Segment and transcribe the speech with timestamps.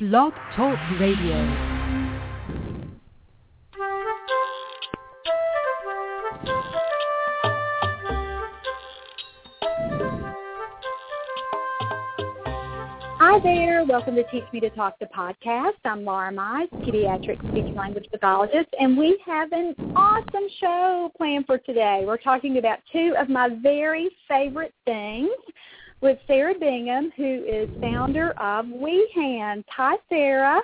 [0.00, 1.36] Blog Talk Radio.
[13.20, 13.84] Hi there.
[13.84, 15.74] Welcome to Teach Me to Talk the podcast.
[15.84, 21.58] I'm Laura Mize, pediatric speech language pathologist, and we have an awesome show planned for
[21.58, 22.02] today.
[22.04, 25.30] We're talking about two of my very favorite things
[26.04, 29.64] with Sara Bingham, who is founder of Wee Hands.
[29.70, 30.60] Hi, Sara.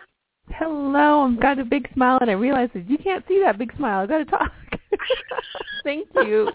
[0.51, 1.23] Hello.
[1.23, 4.03] I've got a big smile, and I realized that you can't see that big smile.
[4.03, 4.53] I've got to talk.
[5.85, 6.51] Thank you.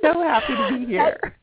[0.00, 1.34] So happy to be here.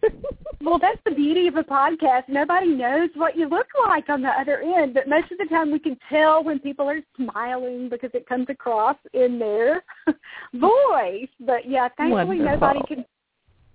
[0.61, 2.29] Well, that's the beauty of a podcast.
[2.29, 5.73] Nobody knows what you look like on the other end, but most of the time
[5.73, 9.83] we can tell when people are smiling because it comes across in their
[10.53, 11.27] voice.
[11.41, 12.45] But yeah, thankfully Wonderful.
[12.45, 13.05] nobody can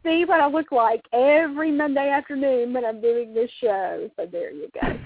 [0.05, 4.11] see what I look like every Monday afternoon when I'm doing this show.
[4.17, 4.99] So there you go.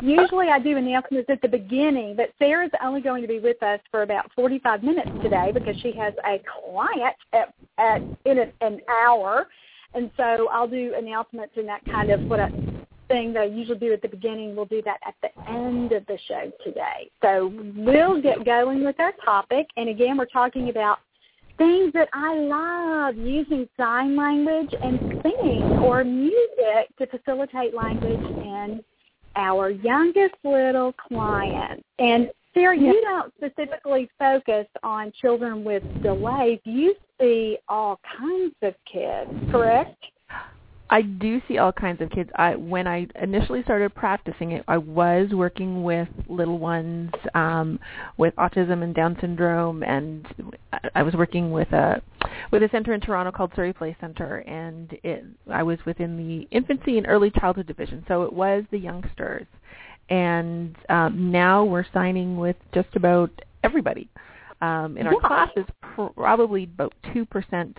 [0.00, 3.80] Usually I do announcements at the beginning, but Sara's only going to be with us
[3.90, 8.80] for about 45 minutes today because she has a client at, at in a, an
[8.88, 9.48] hour.
[9.94, 12.50] And so I'll do announcements and that kind of what I,
[13.08, 14.54] thing that I usually do at the beginning.
[14.54, 17.10] We'll do that at the end of the show today.
[17.22, 19.66] So we'll get going with our topic.
[19.76, 20.98] And again, we're talking about
[21.58, 28.82] things that I love using sign language and singing or music to facilitate language in
[29.36, 31.82] our youngest little clients.
[31.98, 36.60] And Sara, you don't specifically focus on children with delays.
[36.64, 40.02] You see all kinds of kids, correct?
[40.90, 42.30] I do see all kinds of kids.
[42.36, 47.78] I when I initially started practicing it, I was working with little ones um,
[48.16, 50.26] with autism and Down syndrome, and
[50.72, 52.00] I- I was working with a
[52.50, 56.48] with a center in Toronto called Surrey Place Center, and it, I was within the
[56.56, 59.46] infancy and early childhood division, so it was the youngsters.
[60.08, 63.30] And um, now we're signing with just about
[63.62, 64.08] everybody.
[64.62, 65.20] Um, in our Yeah.
[65.28, 65.66] classes,
[66.16, 67.76] probably about two percent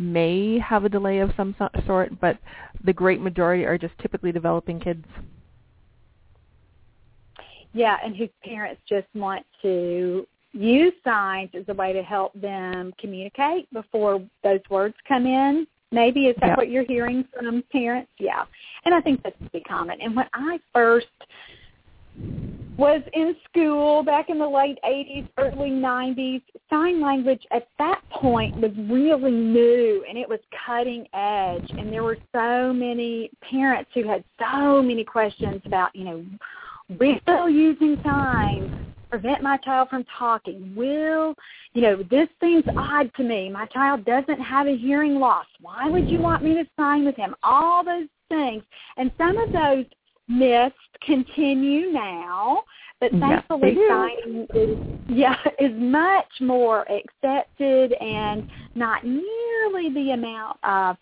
[0.00, 1.54] may have a delay of some
[1.86, 2.38] sort, but
[2.84, 5.04] the great majority are just typically developing kids.
[7.72, 12.92] Yeah, and whose parents just want to use signs as a way to help them
[12.98, 15.66] communicate before those words come in.
[15.92, 16.56] Maybe is that Yeah.
[16.56, 18.10] what you're hearing from parents?
[18.18, 18.44] Yeah,
[18.84, 20.00] and I think that's pretty common.
[20.00, 21.08] And when I first
[22.76, 28.56] was in school back in the late 80s, early 90s, sign language at that point
[28.56, 31.70] was really new and it was cutting edge.
[31.70, 36.24] And there were so many parents who had so many questions about, you know,
[36.98, 38.70] will using signs
[39.10, 40.72] prevent my child from talking?
[40.74, 41.34] Will,
[41.74, 43.50] you know, this seems odd to me.
[43.50, 45.46] My child doesn't have a hearing loss.
[45.60, 47.34] Why would you want me to sign with him?
[47.42, 48.62] All those things.
[48.96, 49.84] And some of those
[50.30, 52.62] myths continue now,
[53.00, 60.96] but thankfully signing is yeah, is much more accepted and not nearly the amount of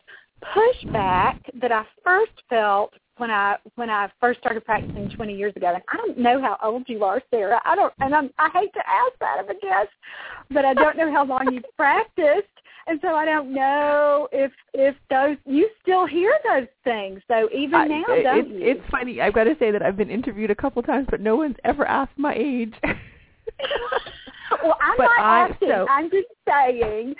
[0.55, 5.75] pushback that I first felt when I when I first started practicing 20 years ago.
[5.75, 7.61] And I don't know how old you are, Sara.
[7.65, 9.91] I don't, and I'm, I hate to ask that of a guest,
[10.51, 12.47] but I don't know how long you've practiced,
[12.89, 17.21] and so I don't know if if those you still hear those things.
[17.29, 18.59] So even I- now, it- don't it's, you?
[18.71, 19.21] it's funny.
[19.21, 21.87] I've got to say that I've been interviewed a couple times, but no one's ever
[21.87, 22.75] asked my age.
[24.63, 25.69] well, I'm but not I- asking.
[25.69, 27.15] so- I'm just saying.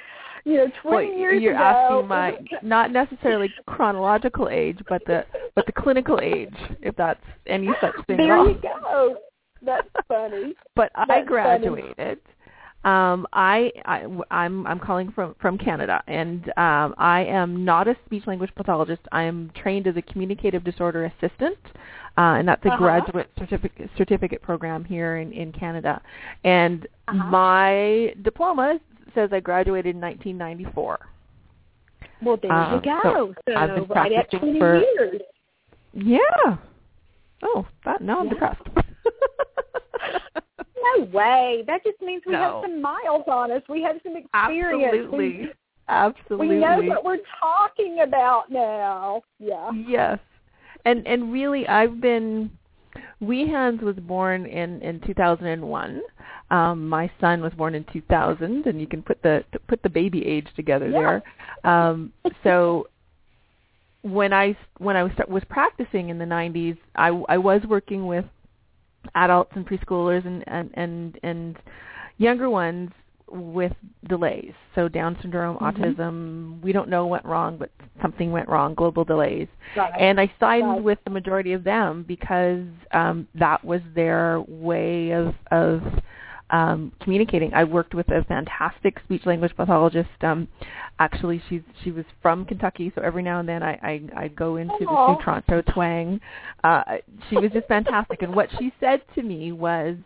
[0.45, 1.63] You know, 20 well, years you're ago.
[1.63, 7.69] asking my not necessarily chronological age, but the but the clinical age, if that's any
[7.83, 8.49] such thing at There all.
[8.49, 9.17] you go.
[9.61, 10.55] That's funny.
[10.77, 11.97] but I graduated.
[11.99, 12.17] funny.
[12.89, 17.95] Um, I, I I'm I'm calling from from Canada, and um, I am not a
[18.07, 19.03] speech language pathologist.
[19.13, 21.59] I am trained as a communicative disorder assistant,
[22.17, 22.79] uh, and that's a Uh-huh.
[22.79, 26.01] graduate certificate certificate program here in in Canada.
[26.45, 27.25] And Uh-huh.
[27.27, 28.79] my diploma
[29.15, 30.99] says I graduated in 1994.
[32.23, 33.01] Well, there Um, you go.
[33.03, 35.21] so So, I've been right at practicing 20 for- years.
[35.93, 36.57] Yeah.
[37.43, 38.33] Oh, that now I'm Yeah.
[38.35, 38.63] depressed.
[40.97, 41.65] No way.
[41.67, 42.39] That just means we No.
[42.39, 43.63] have some miles on us.
[43.69, 44.95] We have some experience.
[44.95, 45.19] Absolutely.
[45.19, 45.53] We,
[45.89, 46.49] Absolutely.
[46.49, 49.23] we know what we're talking about now.
[49.39, 49.71] Yeah.
[49.73, 50.19] Yes.
[50.85, 52.51] And and really I've been
[53.21, 56.01] Wee Hands was born in in 2001.
[56.51, 60.25] Um my son was born in 2000 and you can put the put the baby
[60.27, 61.21] age together Yeah.
[61.65, 61.71] there.
[61.73, 62.13] Um
[62.45, 62.87] so
[64.03, 68.25] when I when I was was practicing in the 90s, I I was working with
[69.15, 71.59] adults and preschoolers and and and and
[72.19, 72.91] younger ones
[73.31, 73.73] with
[74.09, 74.53] delays.
[74.75, 75.83] So Down syndrome, Mm-hmm.
[75.83, 79.49] autism, we don't know what went wrong, but something went wrong, global delays.
[79.77, 79.93] Right.
[80.01, 80.83] And I signed Right.
[80.83, 85.83] with the majority of them because um, that was their way of of
[86.51, 87.53] um, communicating.
[87.53, 90.09] I worked with a fantastic speech language pathologist.
[90.23, 90.49] Um,
[90.99, 94.57] actually, she's she was from Kentucky, so every now and then I I I'd go
[94.57, 95.07] into Aw.
[95.07, 96.21] the New Toronto twang.
[96.65, 96.83] Uh,
[97.29, 99.97] she was just fantastic, and what she said to me was,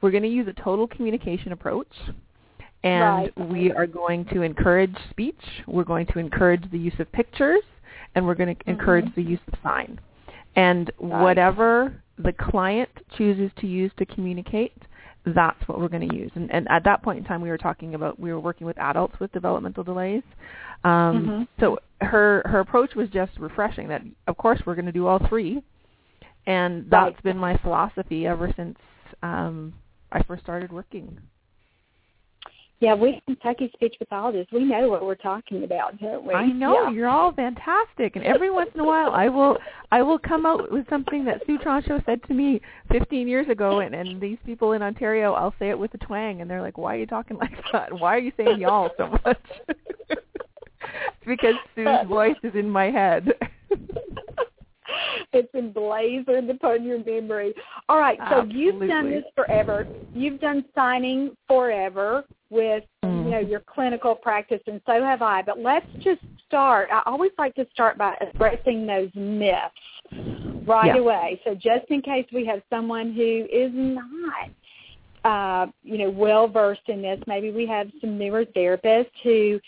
[0.00, 1.92] "We're going to use a total communication approach."
[2.82, 3.50] And Right.
[3.50, 5.42] we are going to encourage speech.
[5.66, 7.62] We're going to encourage the use of pictures,
[8.14, 10.00] and we're going to encourage the use of sign.
[10.56, 11.22] And Right.
[11.22, 12.88] whatever the client
[13.18, 14.72] chooses to use to communicate,
[15.26, 16.30] that's what we're going to use.
[16.34, 18.78] And, and at that point in time, we were talking about we were working with
[18.78, 20.22] adults with developmental delays.
[20.84, 21.48] Um, Mhm.
[21.60, 23.88] So her her approach was just refreshing.
[23.88, 25.62] That of course we're going to do all three,
[26.46, 27.22] and that's Right.
[27.22, 28.78] been my philosophy ever since
[29.22, 29.74] um,
[30.10, 31.18] I first started working.
[32.80, 36.32] Yeah, we Kentucky speech pathologists, we know what we're talking about, don't we?
[36.32, 36.90] I know Yeah.
[36.90, 39.58] you're all fantastic, and every once in a while, I will
[39.92, 43.80] I will come out with something that Sue Trancho said to me 15 years ago,
[43.80, 46.78] and and these people in Ontario, I'll say it with a twang, and they're like,
[46.78, 47.92] "Why are you talking like that?
[47.92, 49.38] Why are you saying y'all so much?"
[49.68, 50.22] it's
[51.26, 53.30] because Sue's voice is in my head.
[55.34, 57.52] it's emblazoned upon your memory.
[57.90, 59.86] All right, so you've done this forever.
[60.14, 63.24] You've done signing forever with Mm.
[63.24, 65.42] you know your clinical practice, and so have I.
[65.42, 66.88] But let's just start.
[66.92, 69.74] I always like to start by addressing those myths
[70.66, 71.00] right Yeah.
[71.00, 71.40] away.
[71.44, 74.50] So just in case we have someone who is not
[75.24, 77.20] uh, you know, well versed in this.
[77.26, 79.60] Maybe we have some newer therapists who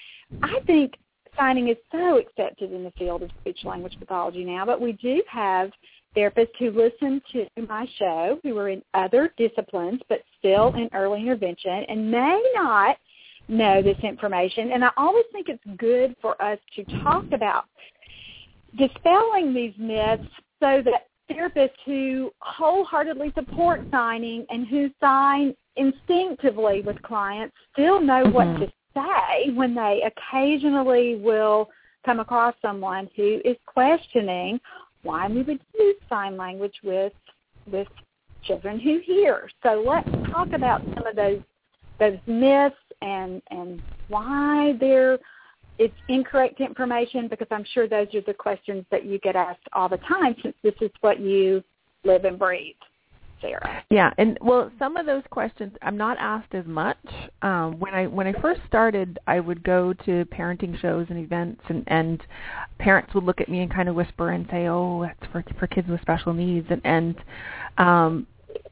[0.43, 0.94] I think
[1.38, 5.23] signing is so accepted in the field of speech language pathology now, but we do
[5.29, 5.70] have
[6.17, 11.20] therapists who listen to my show who are in other disciplines but still in early
[11.20, 12.96] intervention and may not
[13.49, 14.73] know this information.
[14.73, 17.64] And I always think it's good for us to talk about
[18.79, 20.25] dispelling these myths
[20.61, 28.25] so that therapists who wholeheartedly support signing and who sign instinctively with clients still know
[28.25, 28.58] what Mhm.
[28.61, 31.69] to say when they occasionally will
[32.05, 34.61] come across someone who is questioning
[35.03, 37.12] why we would use sign language with
[37.71, 37.89] with
[38.44, 39.49] children who hear.
[39.62, 41.41] So let's talk about some of those
[41.99, 45.19] those myths and and why they're
[45.79, 49.89] it's incorrect information because I'm sure those are the questions that you get asked all
[49.89, 51.62] the time since this is what you
[52.05, 52.75] live and breathe,
[53.43, 53.85] Sara.
[53.91, 56.97] Yeah, and well, some of those questions I'm not asked as much.
[57.43, 61.61] Um, when I when I first started, I would go to parenting shows and events,
[61.69, 62.23] and and
[62.79, 65.67] parents would look at me and kind of whisper and say, "Oh, that's for for
[65.67, 67.17] kids with special needs." And and
[67.77, 68.27] um,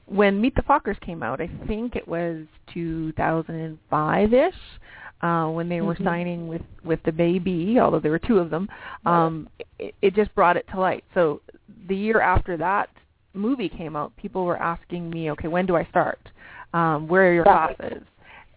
[0.07, 4.55] when Meet the Fockers came out, I think it was 2005 ish.
[5.23, 6.05] Uh, when they were Mhm.
[6.05, 8.71] signing with with the baby, although there were two of them,
[9.05, 11.05] um, it, it just brought it to light.
[11.13, 11.43] So
[11.89, 12.89] the year after that
[13.35, 16.19] movie came out, people were asking me, okay, when do I start?
[16.73, 17.77] Um, where are your Right.
[17.77, 18.03] classes?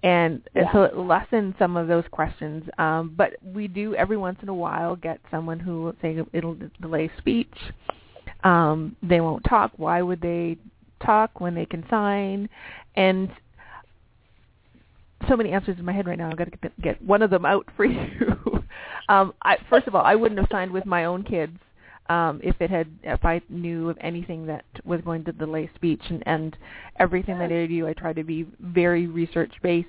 [0.04, 0.72] And, and Yeah.
[0.74, 2.70] so it lessened some of those questions.
[2.78, 6.58] Um, but we do every once in a while get someone who will say it'll
[6.82, 7.54] delay speech.
[8.44, 9.72] Um, they won't talk.
[9.78, 10.58] Why would they
[11.04, 12.50] talk when they can sign?
[12.96, 13.30] And
[15.30, 16.30] so many answers in my head right now.
[16.30, 18.64] I've got to get, get one of them out for you.
[19.08, 21.58] um, I, first of all, I wouldn't have signed with my own kids
[22.10, 26.02] um, if it had if I knew of anything that was going to delay speech
[26.10, 26.58] and, and
[27.00, 29.88] everything that I do, I try to be very research based.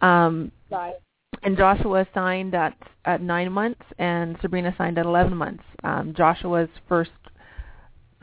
[0.00, 0.94] Um, Right.
[1.42, 5.62] and Joshua signed at at nine months, and Sabrina signed at eleven months.
[5.84, 7.10] Um, Joshua's first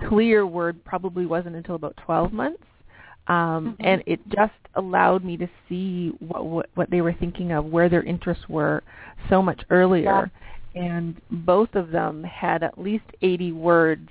[0.07, 2.63] clear word probably wasn't until about twelve months,
[3.27, 3.75] um, Mhm.
[3.79, 7.89] and it just allowed me to see what, what what they were thinking of, where
[7.89, 8.83] their interests were,
[9.29, 10.31] so much earlier.
[10.75, 14.07] And both of them had at least eighty words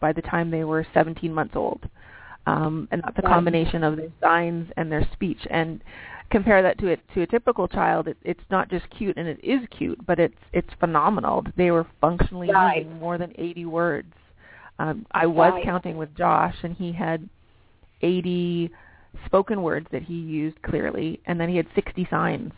[0.00, 1.88] by the time they were seventeen months old.
[2.46, 5.38] Um, and that's a combination of their signs and their speech.
[5.50, 5.82] And
[6.30, 9.38] compare that to it to a typical child, it, it's not just cute, and it
[9.42, 11.44] is cute, but it's it's phenomenal.
[11.56, 12.84] They were functionally Right.
[12.84, 14.12] using more than 80 words.
[14.78, 15.64] Um, I was Right.
[15.64, 17.28] counting with Josh, and he had
[18.00, 18.70] 80
[19.26, 22.52] spoken words that he used clearly, and then he had 60 signs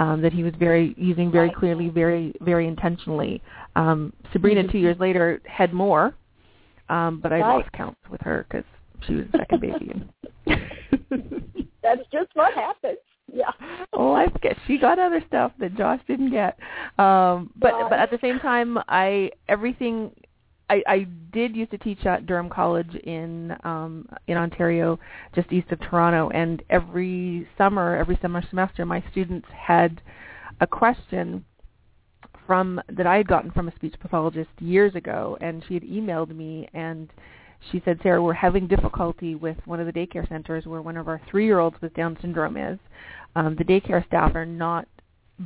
[0.00, 3.40] um, that he was very using very clearly, very very intentionally.
[3.76, 4.72] Um, Sabrina, Mhm.
[4.72, 6.14] two years later, had more,
[6.88, 7.56] um, but I Right.
[7.58, 8.64] lost count with her because
[9.02, 10.02] she was the second baby.
[11.82, 12.98] That's just what happens.
[13.32, 13.50] Yeah.
[13.92, 14.56] oh, I forget.
[14.66, 16.58] She got other stuff that Josh didn't get.
[16.98, 17.90] Um, but Right.
[17.90, 20.12] but at the same time, I everything
[20.70, 24.98] I, I did used to teach at Durham College in um, in Ontario,
[25.34, 30.00] just east of Toronto, and every summer, every summer semester, my students had
[30.60, 31.44] a question
[32.46, 36.34] from that I had gotten from a speech pathologist years ago, and she had emailed
[36.34, 37.10] me and
[37.70, 41.08] she said, Sara, we're having difficulty with one of the daycare centers where one of
[41.08, 42.78] our three-year-olds with Down syndrome is.
[43.36, 44.88] Um, the daycare staff are not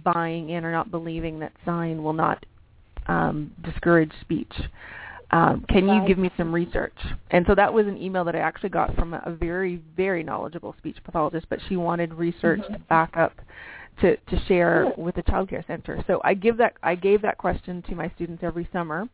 [0.04, 2.47] buying in or not believing that sign will not
[3.07, 4.52] um, discourage speech.
[5.31, 6.97] Um, can you give me some research?
[7.31, 10.75] And so that was an email that I actually got from a very, very knowledgeable
[10.78, 12.75] speech pathologist, but she wanted research mm-hmm.
[12.75, 13.33] to back up
[14.00, 16.04] to, to share with the child care center.
[16.07, 19.09] So I give that I gave that question to my students every summer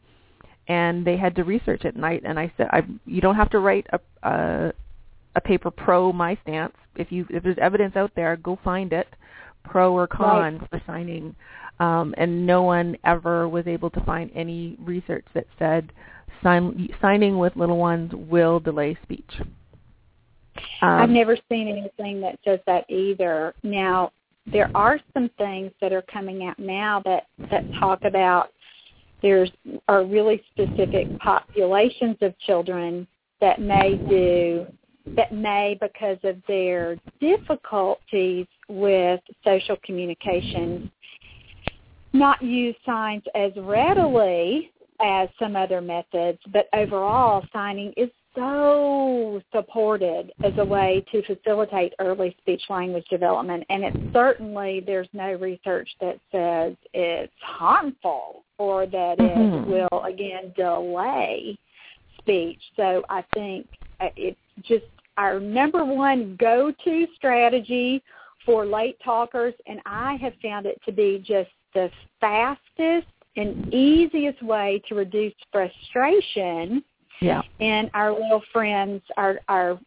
[0.69, 1.95] and they had to research it.
[1.97, 4.73] And I and I said, I, you don't have to write a, a
[5.37, 6.75] a paper pro my stance.
[6.97, 9.09] If you if there's evidence out there, go find it,
[9.65, 10.71] pro or con right.
[10.71, 11.35] for signing.
[11.81, 15.93] Um, and no one ever was able to find any research that said
[16.43, 19.31] sign, signing with little ones will delay speech.
[20.83, 23.55] Um, I've never seen anything that says that either.
[23.63, 24.13] Now,
[24.47, 28.51] there are some things that are coming out now that that talk about
[29.23, 29.51] there's
[29.89, 33.07] are really specific populations of children
[33.41, 34.67] that may do
[35.15, 40.91] that may because of their difficulties with social communication
[42.13, 50.33] not use signs as readily as some other methods, but overall signing is so supported
[50.45, 55.89] as a way to facilitate early speech language development and it certainly there's no research
[56.01, 59.73] that says it's harmful or that mm-hmm.
[59.73, 61.59] it will again delay
[62.19, 63.67] speech so i think
[64.01, 64.85] uh, it's just
[65.17, 68.01] our number one go-to strategy
[68.47, 74.43] for late talkers and i have found it to be just the fastest and easiest
[74.43, 76.83] way to reduce frustration
[77.21, 77.43] yeah.
[77.61, 79.79] And our little friends, our our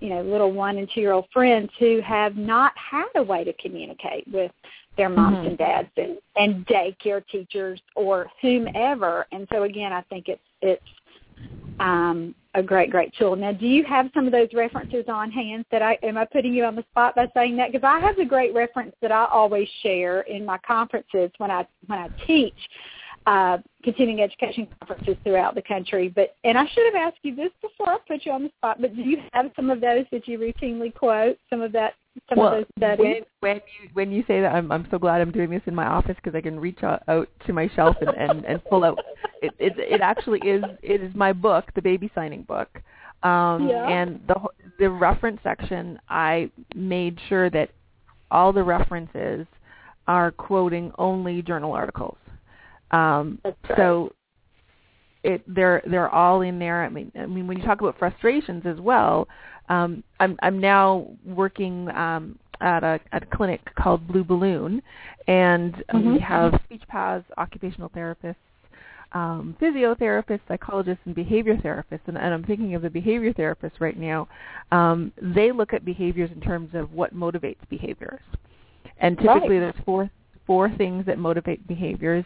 [0.00, 3.44] you know little one and two year old friends who have not had a way
[3.44, 4.52] to communicate with
[4.96, 5.46] their moms mm-hmm.
[5.48, 9.26] and dads and and daycare teachers or whomever.
[9.32, 10.82] And so again, I think it's it's
[11.80, 13.36] um, a great, great tool.
[13.36, 15.64] Now, do you have some of those references on hand?
[15.70, 17.72] That I am I putting you on the spot by saying that?
[17.72, 21.66] Because I have a great reference that I always share in my conferences when I
[21.86, 22.54] when I teach
[23.26, 26.08] uh, continuing education conferences throughout the country.
[26.08, 28.80] But and I should have asked you this before I put you on the spot.
[28.80, 31.36] But do you have some of those that you routinely quote?
[31.50, 31.94] Some of that,
[32.28, 33.24] some well, of those studies.
[33.40, 35.74] When, when you when you say that, I'm I'm so glad I'm doing this in
[35.74, 38.84] my office because I can reach out, out to my shelf and, and and pull
[38.84, 38.98] out.
[39.42, 42.80] It, it it actually is it is my book, the baby signing book.
[43.22, 43.88] Um, yeah.
[43.88, 44.40] And the
[44.78, 47.70] the reference section, I made sure that
[48.30, 49.46] all the references
[50.06, 52.18] are quoting only journal articles.
[52.90, 53.40] Um,
[53.76, 54.12] so
[55.24, 56.84] it they're they're all in there.
[56.84, 59.28] I mean, I mean when you talk about frustrations as well,
[59.68, 64.80] um, I'm I'm now working um, at a at a clinic called Blue Balloon,
[65.26, 66.12] and mm-hmm.
[66.12, 68.36] we have speech paths, occupational therapists,
[69.12, 72.06] um, physiotherapists, psychologists, and behavior therapists.
[72.06, 74.28] And, and I'm thinking of the behavior therapists right now.
[74.70, 78.20] Um, they look at behaviors in terms of what motivates behaviors.
[78.98, 79.72] And typically right.
[79.72, 80.10] there's four
[80.46, 82.24] four things that motivate behaviors: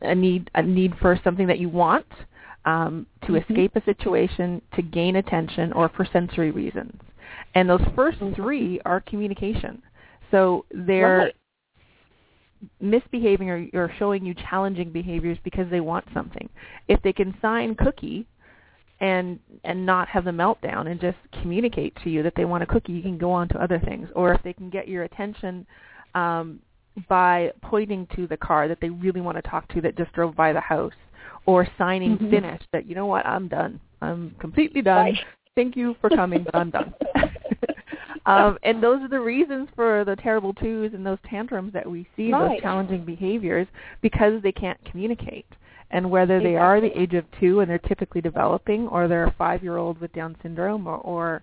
[0.00, 2.06] a need a need for something that you want,
[2.64, 3.52] um, to mm-hmm.
[3.52, 6.98] escape a situation, to gain attention, or for sensory reasons.
[7.54, 8.34] And those 1st mm-hmm.
[8.34, 9.82] three are communication.
[10.30, 11.34] So they're right.
[12.80, 16.48] misbehaving or, or showing you challenging behaviors because they want something.
[16.88, 18.26] If they can sign cookie
[19.00, 22.66] and and not have the meltdown and just communicate to you that they want a
[22.66, 24.08] cookie, you can go on to other things.
[24.14, 25.66] Or if they can get your attention
[26.14, 26.60] um,
[27.08, 30.34] by pointing to the car that they really want to talk to that just drove
[30.34, 30.92] by the house
[31.46, 32.30] or signing mm-hmm.
[32.30, 35.18] finished that you know what i'm done i'm completely done right.
[35.54, 36.92] thank you for coming but i'm done
[38.26, 42.06] um, and those are the reasons for the terrible twos and those tantrums that we
[42.16, 42.48] see right.
[42.48, 43.66] those challenging behaviors
[44.02, 45.46] because they can't communicate
[45.92, 49.34] and whether they are the age of two and they're typically developing or they're a
[49.36, 51.42] five year old with down syndrome or, or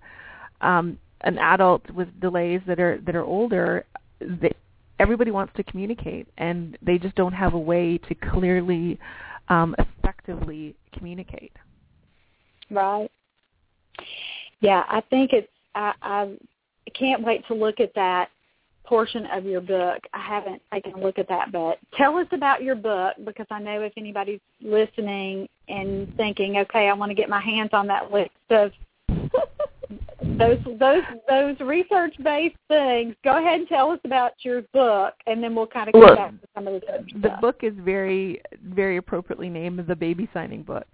[0.62, 3.86] um, an adult with delays that are that are older
[4.20, 4.54] they,
[5.00, 9.00] everybody wants to communicate and they just don't have a way to clearly
[9.50, 11.54] um, effectively communicate.
[12.70, 13.10] Right.
[14.60, 16.30] Yeah i think it's i i
[16.94, 18.30] can't wait to look at that
[18.86, 20.00] portion of your book.
[20.14, 23.60] I haven't taken a look at that but tell us about your book because i
[23.60, 28.12] know if anybody's listening and thinking okay i want to get my hands on that
[28.12, 28.72] list of
[30.38, 33.16] those those those research based things.
[33.24, 36.16] Go ahead and tell us about your book, and then we'll kind of come Well,
[36.16, 40.30] back to some of the other the book is very very appropriately named the baby
[40.34, 40.86] signing book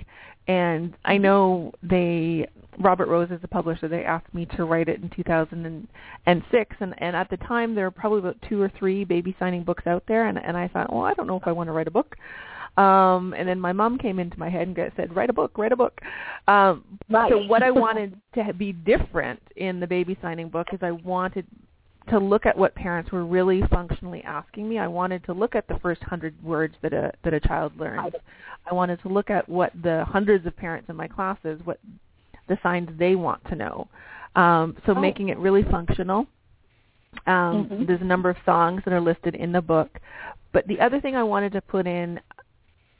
[0.47, 1.23] and i Mm-hmm.
[1.23, 2.47] know they
[2.79, 7.15] robert rose is the publisher they asked me to write it in 2006 and and
[7.15, 10.27] at the time there were probably about two or three baby signing books out there
[10.27, 12.15] and and i thought well i don't know if i want to write a book
[12.77, 15.57] um and then my mom came into my head and got- said write a book
[15.57, 16.01] write a book
[16.47, 17.31] um Right.
[17.31, 21.45] so what i wanted to be different in the baby signing book is i wanted
[22.09, 24.77] to look at what parents were really functionally asking me.
[24.77, 28.13] I wanted to look at the first hundred words that a that a child learns.
[28.69, 31.79] I wanted to look at what the hundreds of parents in my classes, what
[32.49, 33.87] the signs they want to know.
[34.35, 34.99] Um, so Oh.
[34.99, 36.27] making it really functional.
[37.25, 37.87] Um, Mhm.
[37.87, 39.97] There's a number of songs that are listed in the book,
[40.51, 42.19] but the other thing I wanted to put in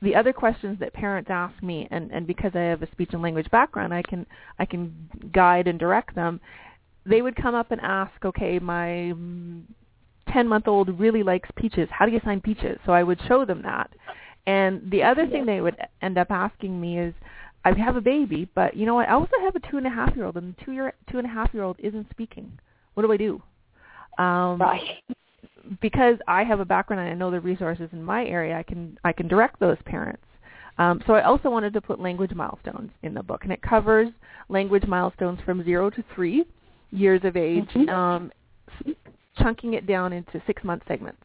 [0.04, 3.22] the other questions that parents ask me and, and because I have a speech and
[3.22, 4.26] language background I can
[4.60, 4.94] I can
[5.32, 6.40] guide and direct them
[7.06, 9.14] they would come up and ask, okay, my
[10.32, 11.90] 10 month old really likes peaches.
[11.92, 12.80] How do you sign peaches?
[12.86, 13.92] So I would show them that.
[14.46, 17.14] And the other thing they would end up asking me is,
[17.66, 19.08] I have a baby, but you know what?
[19.08, 21.18] I also have a two and a half year old, and the two year two
[21.18, 22.60] and a half year old isn't speaking.
[22.94, 23.42] What do I do?
[24.18, 24.82] Um, right.
[25.82, 28.98] Because I have a background and I know the resources in my area, I can
[29.04, 30.24] I can direct those parents.
[30.78, 34.10] Um, so I also wanted to put language milestones in the book, and it covers
[34.50, 36.46] language milestones from zero to three
[36.92, 37.90] years of age, Mhm.
[37.90, 38.32] um,
[39.38, 41.24] chunking it down into six month segments.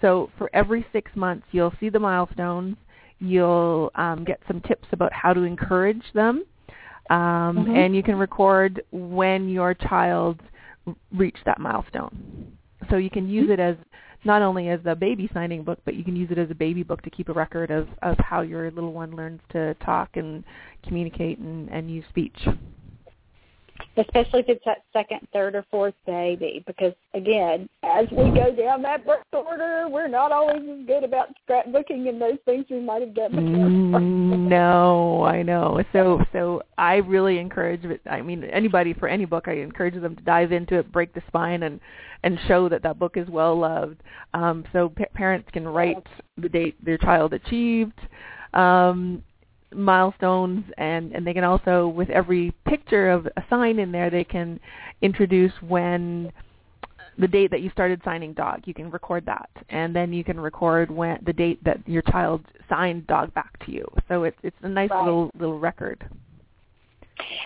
[0.00, 2.76] So for every six months, you'll see the milestones.
[3.20, 6.44] You'll um, get some tips about how to encourage them,
[7.10, 7.76] um, Mhm.
[7.76, 10.40] and you can record when your child
[11.12, 12.56] reached that milestone.
[12.88, 13.52] So you can use mm-hmm.
[13.52, 13.76] it as
[14.24, 16.82] not only as a baby signing book, but you can use it as a baby
[16.82, 20.44] book to keep a record of, of how your little one learns to talk and
[20.86, 22.36] communicate and, and use speech.
[23.96, 26.62] Especially if it's that second, third, or fourth baby.
[26.66, 31.28] Because again, as we go down that birth order, we're not always as good about
[31.48, 34.00] scrapbooking and those things we might have done before.
[34.00, 35.82] Mm, no, I know.
[35.92, 37.82] So so I really encourage.
[38.08, 41.22] I mean, anybody for any book, I encourage them to dive into it, break the
[41.28, 41.80] spine, and
[42.22, 44.02] and show that that book is well loved.
[44.34, 46.06] Um, so pa- parents can write
[46.36, 47.98] the date their child achieved.
[48.54, 49.22] Um,
[49.74, 54.24] milestones and and they can also with every picture of a sign in there they
[54.24, 54.58] can
[55.02, 56.32] introduce when
[57.18, 60.38] the date that you started signing dog you can record that and then you can
[60.40, 64.56] record when the date that your child signed dog back to you so it's it's
[64.62, 65.04] a nice Right.
[65.04, 66.08] little little record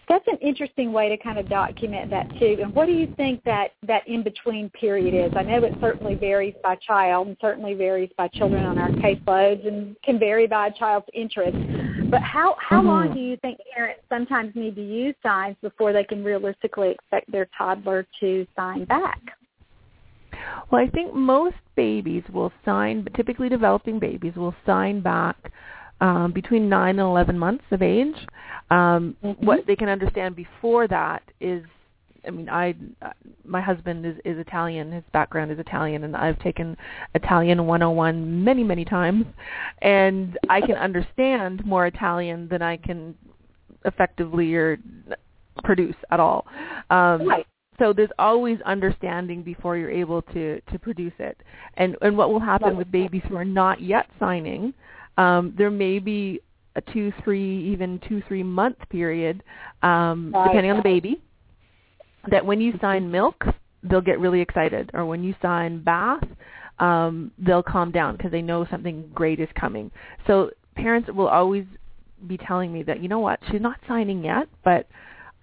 [0.08, 2.58] That's an interesting way to kind of document that too.
[2.62, 5.32] And what do you think that that in between period is?
[5.37, 9.66] I know it certainly varies by child and certainly varies by children on our caseloads
[9.66, 11.56] and can vary by a child's interest.
[12.14, 12.87] But how how Mhm.
[12.87, 17.29] long do you think parents sometimes need to use signs before they can realistically expect
[17.29, 19.20] their toddler to sign back?
[20.70, 25.37] Well, I think most babies will sign, typically developing babies will sign back
[26.00, 28.16] um, between 9 and 11 months of age.
[28.70, 29.42] Um, Mhm.
[29.42, 31.64] What they can understand before that is,
[32.26, 33.10] I mean, I, uh,
[33.44, 34.92] my husband is, is Italian.
[34.92, 36.76] His background is Italian, and I've taken
[37.14, 39.26] Italian 101 many, many times,
[39.82, 43.14] and I can understand more Italian than I can
[43.84, 44.78] effectively or
[45.62, 46.46] produce at all.
[46.90, 47.46] Um, Right.
[47.78, 51.37] so there's always understanding before you're able to to produce it
[51.76, 52.76] and and what will happen Right.
[52.76, 54.72] with babies who are not yet signing
[55.18, 56.40] um there may be
[56.76, 59.42] a two three even two three month period
[59.82, 60.44] um Right.
[60.48, 61.20] depending on the baby
[62.30, 63.44] that when you sign milk
[63.82, 66.24] they'll get really excited or when you sign bath
[66.78, 69.90] um they'll calm down because they know something great is coming
[70.26, 71.64] so parents will always
[72.26, 74.87] be telling me that you know what she's not signing yet but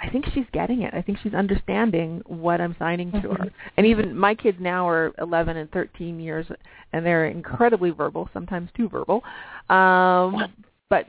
[0.04, 0.94] I think she's getting it.
[0.94, 3.46] I think she's understanding what I'm signing to her.
[3.46, 3.52] Mhm.
[3.78, 6.48] And even my kids now are 11 and 13 years,
[6.92, 9.24] and they're incredibly verbal, sometimes too verbal.
[9.70, 10.52] Um,
[10.90, 11.06] but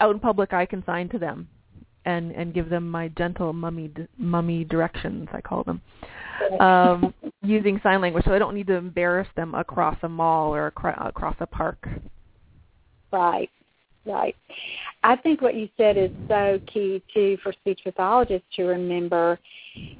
[0.00, 1.48] out in public, I can sign to them
[2.04, 5.28] and and give them my gentle mummy mummy directions.
[5.32, 5.80] I call them
[6.60, 10.68] um, using sign language, so I don't need to embarrass them across a mall or
[10.68, 11.88] acro- across a park.
[13.12, 13.50] Right,
[14.06, 14.34] right.
[15.02, 19.38] I think what you said is so key too for speech pathologists to remember.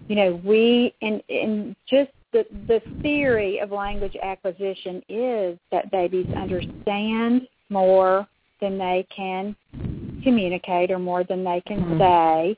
[0.09, 6.27] You know, we and and just the the theory of language acquisition is that babies
[6.37, 8.27] understand more
[8.61, 9.57] than they can
[10.23, 11.99] communicate or more than they can Mhm.
[11.99, 12.57] say.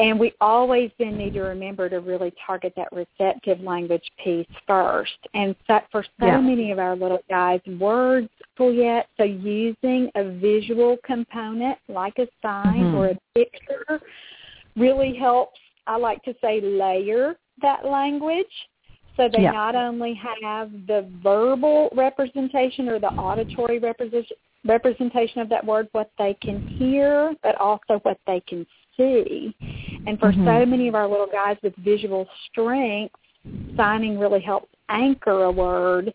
[0.00, 5.18] And we always then need to remember to really target that receptive language piece first.
[5.34, 6.40] And so, for so Yeah.
[6.40, 12.28] many of our little guys, words full yet, so using a visual component like a
[12.42, 12.94] sign Mhm.
[12.94, 14.00] or a picture
[14.76, 15.58] really helps
[15.88, 18.68] I like to say layer that language
[19.18, 19.50] so they Yeah.
[19.50, 26.10] not only have the verbal representation or the auditory representation representation of that word, what
[26.18, 29.54] they can hear, but also what they can see.
[30.06, 30.68] And for so Mhm.
[30.68, 33.14] many of our little guys with visual strength,
[33.76, 36.12] signing really helps anchor a word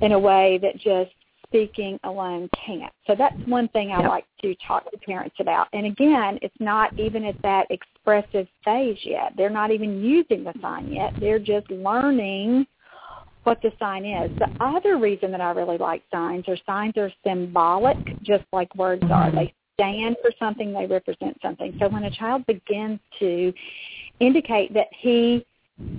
[0.00, 1.12] in a way that just
[1.46, 2.92] speaking alone can't.
[3.06, 4.08] So that's one thing I Yep.
[4.08, 5.68] like to talk to parents about.
[5.72, 7.66] And again, it's not even at that
[8.04, 9.32] expressive stage yet.
[9.36, 11.14] They're not even using the sign yet.
[11.18, 12.66] They're just learning
[13.44, 14.30] what the sign is.
[14.38, 19.04] The other reason that I really like signs are signs are symbolic, just like words
[19.10, 19.30] are.
[19.30, 21.76] They stand for something, they represent something.
[21.80, 23.52] So when a child begins to
[24.20, 25.44] indicate that he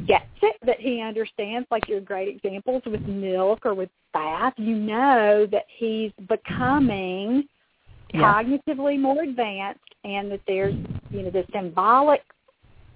[0.07, 4.75] gets it, that he understands, like your great examples with milk or with bath, you
[4.75, 7.47] know that he's becoming.
[8.21, 10.75] Cognitively more advanced and that there's,
[11.11, 12.21] you know, the symbolic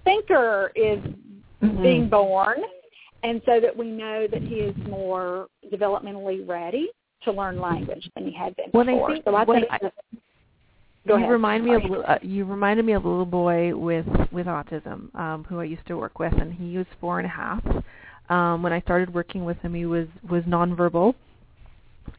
[0.04, 0.98] thinker is
[1.62, 1.82] Mhm.
[1.82, 2.62] being born
[3.22, 6.90] and so that we know that he is more developmentally ready
[7.22, 9.10] to learn language than he had been I before.
[9.12, 9.94] think- so I think I- that-
[11.06, 11.30] Go you ahead.
[11.32, 15.44] remind me of uh, you reminded me of a little boy with with autism um,
[15.44, 17.62] who I used to work with, and he was four and a half.
[18.28, 21.14] Um, when I started working with him, he was was nonverbal,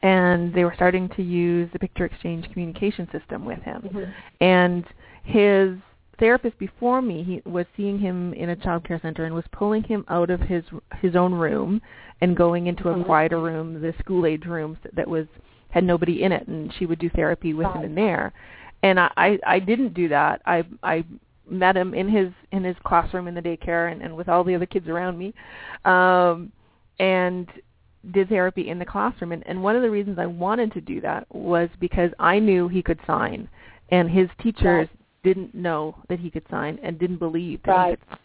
[0.01, 3.81] and they were starting to use the picture exchange communication system with him.
[3.81, 4.13] Mhm.
[4.39, 4.85] And
[5.23, 5.77] his
[6.17, 9.83] therapist before me, he was seeing him in a child care center and was pulling
[9.83, 10.63] him out of his
[11.01, 11.81] his own room
[12.21, 13.05] and going into a Mhm.
[13.05, 15.27] quieter room, the school age room that was
[15.69, 18.33] had nobody in it, and she would do therapy with him in there.
[18.83, 20.41] And I, I I didn't do that.
[20.45, 21.03] I I
[21.49, 24.55] met him in his in his classroom in the daycare and, and with all the
[24.55, 25.33] other kids around me,
[25.85, 26.51] um,
[26.99, 27.47] and
[28.11, 29.31] did therapy in the classroom.
[29.31, 32.67] And, and one of the reasons I wanted to do that was because I knew
[32.67, 33.47] he could sign,
[33.89, 34.89] and his teachers
[35.23, 37.89] didn't know that he could sign and didn't believe that Right.
[37.89, 38.17] he could sign.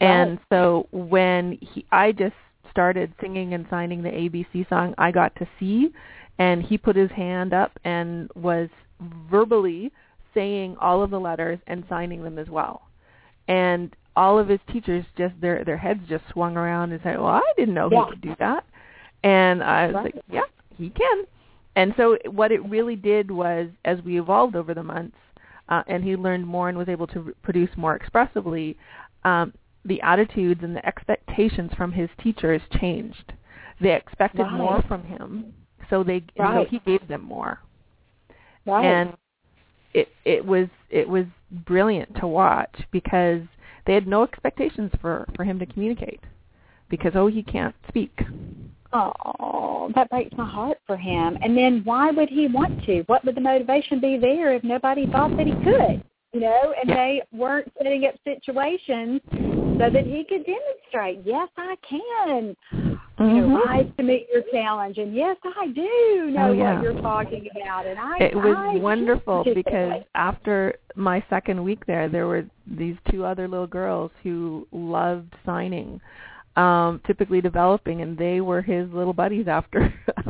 [0.00, 2.34] And so when he, I just
[2.70, 5.92] started singing and signing the ABC song, I got to see,
[6.38, 8.68] and he put his hand up and was
[9.30, 9.92] verbally
[10.34, 12.82] saying all of the letters and signing them as well.
[13.46, 17.26] And all of his teachers just their their heads just swung around and said, "Well,
[17.26, 18.04] I didn't know Yeah.
[18.04, 18.64] he could do that."
[19.22, 20.14] And I was Right.
[20.14, 20.44] like, "Yeah,
[20.76, 21.24] he can."
[21.76, 25.16] And so what it really did was, as we evolved over the months,
[25.68, 28.76] uh, and he learned more and was able to r- produce more expressively,
[29.24, 29.52] um,
[29.84, 33.32] the attitudes and the expectations from his teachers changed.
[33.80, 34.52] They expected Right.
[34.52, 35.52] more from him,
[35.90, 37.58] so they and so he gave them more
[38.66, 38.84] Right.
[38.84, 39.16] and
[39.92, 43.42] it it was it was brilliant to watch because
[43.86, 46.20] they had no expectations for for him to communicate
[46.88, 48.12] because oh he can't speak
[48.96, 51.36] Oh, that breaks my heart for him.
[51.42, 53.02] And then why would he want to?
[53.06, 56.04] What would the motivation be there if nobody thought that he could?
[56.32, 56.94] You know, and Yeah.
[56.94, 62.56] they weren't setting up situations so that he could demonstrate, yes, I can.
[63.18, 63.48] You Mhm.
[63.48, 66.74] know, rise to meet your challenge, and yes, I do know Oh, yeah.
[66.74, 68.18] what you're talking about, and I.
[68.18, 73.46] it was I wonderful because after my second week there there were these two other
[73.46, 76.00] little girls who loved signing
[76.56, 80.22] um typically developing and they were his little buddies after i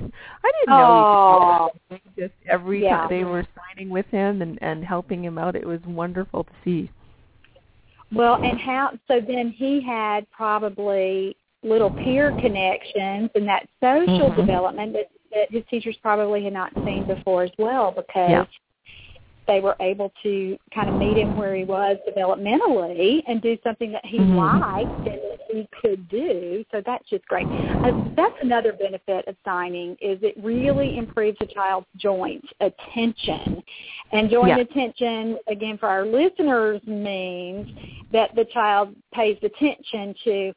[0.64, 3.00] didn't know he could just every Yeah.
[3.00, 6.52] time they were signing with him and and helping him out it was wonderful to
[6.64, 6.90] see
[8.12, 8.92] Well, and how?
[9.08, 14.36] So then he had probably little peer connections and that social Mhm.
[14.36, 18.44] development that, that his teachers probably had not seen before as well because Yeah.
[19.46, 23.92] they were able to kind of meet him where he was developmentally and do something
[23.92, 24.60] that he Mhm.
[24.60, 26.64] liked and that he could do.
[26.70, 27.46] So that's just great.
[27.82, 33.62] Uh, that's another benefit of signing is it really improves a child's joint attention.
[34.12, 34.58] And joint Yeah.
[34.60, 37.68] attention, again, for our listeners means
[38.12, 40.54] that the child pays attention to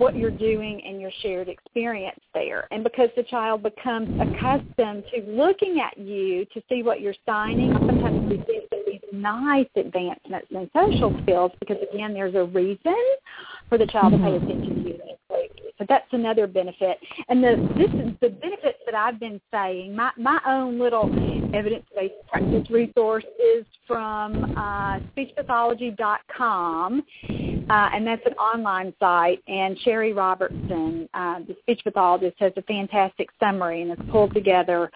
[0.00, 2.66] what you're doing and your shared experience there.
[2.70, 7.74] And because the child becomes accustomed to looking at you to see what you're signing,
[7.74, 12.96] sometimes we see these nice advancements in social skills because, again, there's a reason
[13.68, 15.19] for the child to pay attention to you.
[15.80, 16.98] So that's another benefit.
[17.30, 19.96] And the this is the benefits that I've been saying.
[19.96, 21.06] My my own little
[21.54, 27.02] evidence-based practice resource is from uh, speechpathology.com,
[27.70, 29.42] uh, and that's an online site.
[29.48, 34.90] And Sherry Robertson, uh, the speech pathologist, has a fantastic summary and has pulled together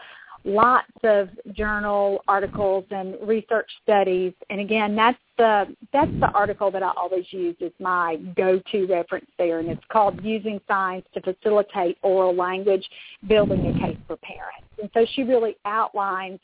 [0.45, 4.33] lots of journal articles and research studies.
[4.51, 9.27] And again, that's the that's the article that I always use as my go-to reference
[9.39, 12.89] there, and it's called "Using Signs to Facilitate Oral Language:
[13.27, 16.39] Building a Case for Parents." And so she really outlines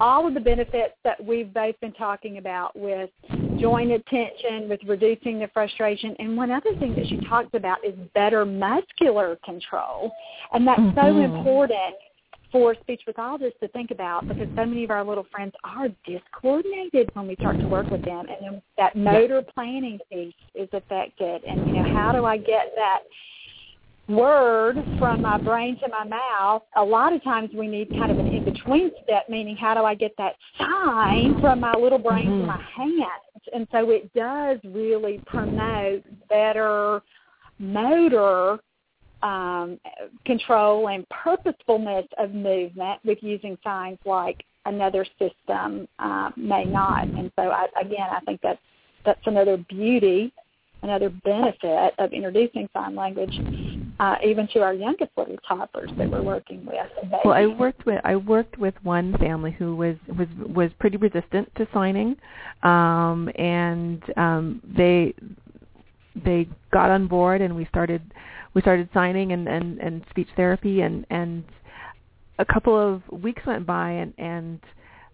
[0.00, 3.10] all of the benefits that we've both been talking about with
[3.58, 6.14] joint attention, with reducing the frustration.
[6.18, 10.12] And one other thing that she talks about is better muscular control.
[10.52, 10.98] And that's mm-hmm.
[10.98, 11.94] so important
[12.50, 17.10] for speech pathologists to think about because so many of our little friends are discoordinated
[17.14, 18.26] when we start to work with them.
[18.28, 21.42] And then that motor planning piece is affected.
[21.44, 23.00] And, you know, how do I get that
[24.08, 28.18] word from my brain to my mouth, a lot of times we need kind of
[28.18, 32.40] an in-between step, meaning how do I get that sign from my little brain mm-hmm.
[32.40, 33.44] to my hands?
[33.54, 37.02] And so it does really promote better
[37.58, 38.58] motor
[39.22, 39.78] um,
[40.24, 47.08] control and purposefulness of movement with using signs like another system uh, may not.
[47.08, 48.60] And so I, again, I think that's
[49.04, 50.32] that's another beauty,
[50.82, 53.38] another benefit of introducing sign language
[54.00, 56.86] uh, even to our youngest little toddlers that we're working with.
[57.24, 61.52] Well, I worked with I worked with one family who was was was pretty resistant
[61.56, 62.16] to signing,
[62.62, 65.14] um, and um, they
[66.24, 68.02] they got on board and we started
[68.58, 71.44] we started signing and and, and speech therapy and and
[72.40, 74.58] a couple of weeks went by and and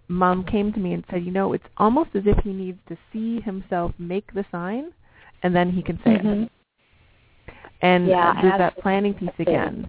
[0.08, 2.96] mom came to me and said, you know, it's almost as if he needs to
[3.12, 4.92] see himself make the sign
[5.42, 6.42] and then he can say mm-hmm.
[6.44, 6.50] it
[7.82, 9.86] and yeah, there's that planning piece again.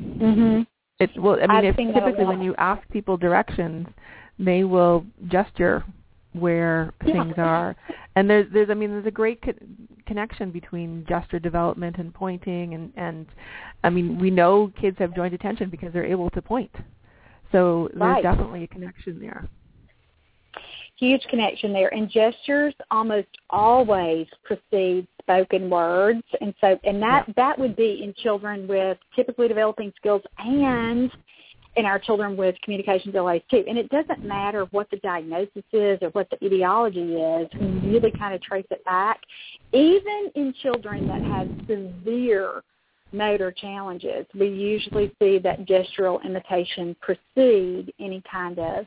[0.00, 0.66] Mhm.
[1.00, 3.88] It's well, I mean, if typically when you ask people directions,
[4.38, 5.84] they will gesture
[6.40, 7.12] where yeah.
[7.12, 7.76] things are,
[8.14, 9.52] and there's there's I mean there's a great co-
[10.06, 13.26] connection between gesture development and pointing, and and
[13.84, 16.74] I mean we know kids have joint attention because they're able to point,
[17.52, 18.22] so there's right.
[18.22, 19.48] definitely a connection there
[20.96, 21.92] huge connection there.
[21.92, 27.34] And gestures almost always precede spoken words, and so and that yeah.
[27.36, 31.10] that would be in children with typically developing skills and
[31.76, 33.64] in our children with communication delays too.
[33.68, 37.48] And it doesn't matter what the diagnosis is or what the etiology is.
[37.60, 39.20] We really kind of trace it back.
[39.72, 42.62] Even in children that have severe
[43.12, 48.86] motor challenges, we usually see that gestural imitation precede any kind of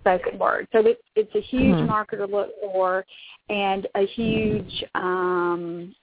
[0.00, 0.68] spoken word.
[0.72, 1.86] So it's it's a huge mm-hmm.
[1.86, 3.04] marker to look for,
[3.48, 5.94] and a huge, um,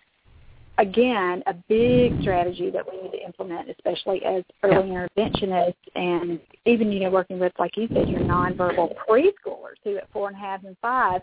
[0.79, 6.91] again, a big strategy that we need to implement, especially as early interventionists, and even
[6.91, 10.39] you know working with, like you said, your nonverbal preschoolers who at four and a
[10.39, 11.21] half and five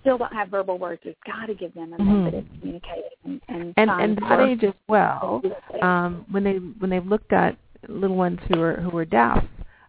[0.00, 1.02] still don't have verbal words.
[1.04, 2.24] We've got to give them a mm-hmm.
[2.24, 5.42] method of communicating and and, and that age as well.
[5.82, 7.56] Um, when they when they've looked at
[7.88, 9.44] little ones who are who are deaf,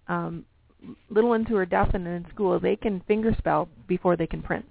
[0.08, 0.46] um,
[1.10, 4.66] little ones who are deaf and in school, they can fingerspell before they can print.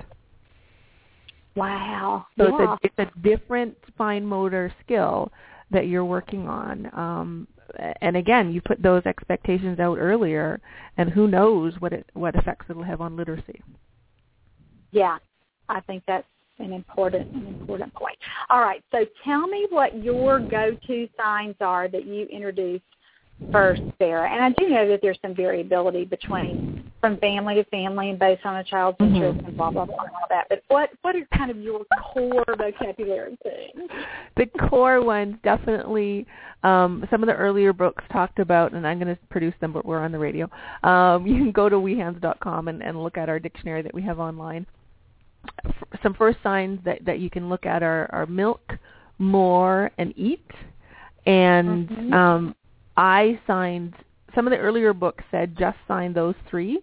[1.59, 2.27] Wow.
[2.38, 2.77] So yeah.
[2.83, 5.33] it's a it's a different fine motor skill
[5.71, 6.90] that you're working on.
[6.94, 7.49] Um,
[8.01, 10.61] and again, you put those expectations out earlier,
[10.97, 13.61] and who knows what it what effects it'll have on literacy.
[14.92, 15.18] Yeah,
[15.68, 16.27] I think that's
[16.59, 18.16] an important an important point.
[18.51, 22.81] All right, so tell me what your go-to signs are that you introduce
[23.53, 24.31] first Sara.
[24.31, 28.44] And I do know that there's some variability between from family to family and based
[28.44, 29.14] on a child's mm-hmm.
[29.14, 30.46] interests and blah blah blah and all that.
[30.48, 31.82] But what what are kind of your
[32.12, 33.88] core vocabulary thing?
[34.37, 36.26] The core ones definitely
[36.62, 39.84] um, some of the earlier books talked about, and I'm going to produce them, but
[39.84, 40.50] we're on the radio.
[40.82, 44.18] Um, you can go to weehands.com and, and look at our dictionary that we have
[44.18, 44.66] online.
[46.02, 48.72] Some first signs that, that you can look at are, are milk,
[49.18, 50.44] more, and eat.
[51.26, 52.12] And mm-hmm.
[52.12, 52.54] um,
[52.96, 53.94] I signed
[54.38, 56.81] some of the earlier books said just sign those three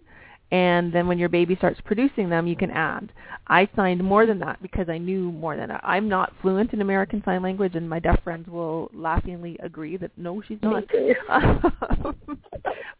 [0.52, 3.10] and then when your baby starts producing them you can add.
[3.46, 5.80] I signed more than that because I knew more than that.
[5.82, 10.10] I'm not fluent in American Sign Language and my deaf friends will laughingly agree that
[10.18, 10.84] no she's not.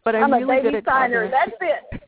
[0.03, 1.29] but I'm, I'm really good at signer.
[1.29, 2.01] That's it.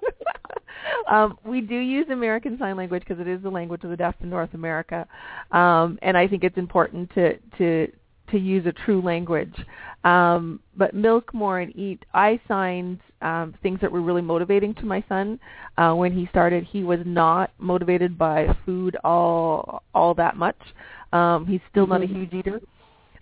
[1.10, 4.14] um, we do use American Sign Language because it is the language of the deaf
[4.20, 5.08] in North America,
[5.50, 7.90] um, and I think it's important to to
[8.30, 9.54] to use a true language.
[10.04, 12.04] Um, but milk more and eat.
[12.14, 15.38] I signed um, things that were really motivating to my son.
[15.76, 20.56] Uh, when he started, he was not motivated by food all all that much.
[21.12, 22.22] Um, he's still not a mm-hmm.
[22.22, 22.60] huge eater.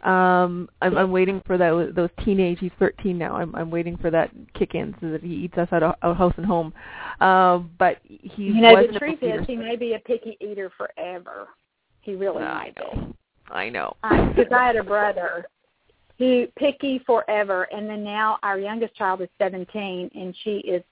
[0.08, 2.58] Um, I'm, I'm waiting for those those teenage.
[2.60, 3.34] He's 13 now.
[3.34, 6.10] I'm I'm waiting for that kick in so that he eats us out of, out
[6.12, 6.72] of house and home.
[7.20, 11.48] Uh, but he you know the truth is he may be a picky eater forever.
[12.02, 13.06] He really I might know.
[13.08, 13.14] be.
[13.50, 13.96] I know.
[14.02, 15.46] Because I had a brother
[16.18, 20.83] who picky forever, and then now our youngest child is 17, and she is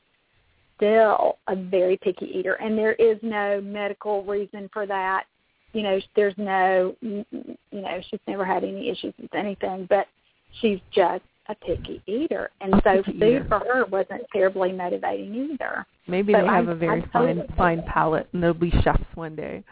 [0.77, 5.25] still a very picky eater, and there is no medical reason for that.
[5.73, 7.25] You know, there's no, you
[7.73, 10.07] know, she's never had any issues with anything, but
[10.61, 13.45] she's just a picky eater, and so food eater.
[13.49, 15.87] for her wasn't terribly motivating either.
[16.09, 19.05] Maybe they have I- a very I fine totally- fine palate, and they'll be chefs
[19.15, 19.65] one day.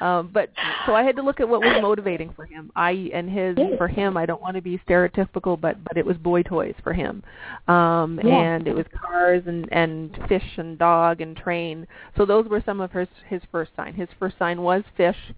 [0.00, 0.50] Um, but
[0.86, 2.70] so I had to look at what was motivating for him.
[2.76, 3.76] I and his Yeah.
[3.76, 4.16] for him.
[4.16, 7.22] I don't want to be stereotypical, but but it was boy toys for him,
[7.66, 8.34] um, Yeah.
[8.36, 11.86] and it was cars and and fish and dog and train.
[12.16, 13.94] So those were some of his his first sign.
[13.94, 15.32] His first sign was fish.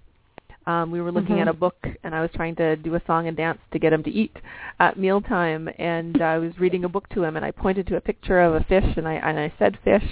[0.71, 1.43] Um, we were looking Mhm.
[1.43, 3.93] at a book, and I was trying to do a song and dance to get
[3.93, 4.37] him to eat
[4.79, 5.69] at mealtime.
[5.79, 8.55] And I was reading a book to him, and I pointed to a picture of
[8.55, 10.09] a fish, and I and I said fish,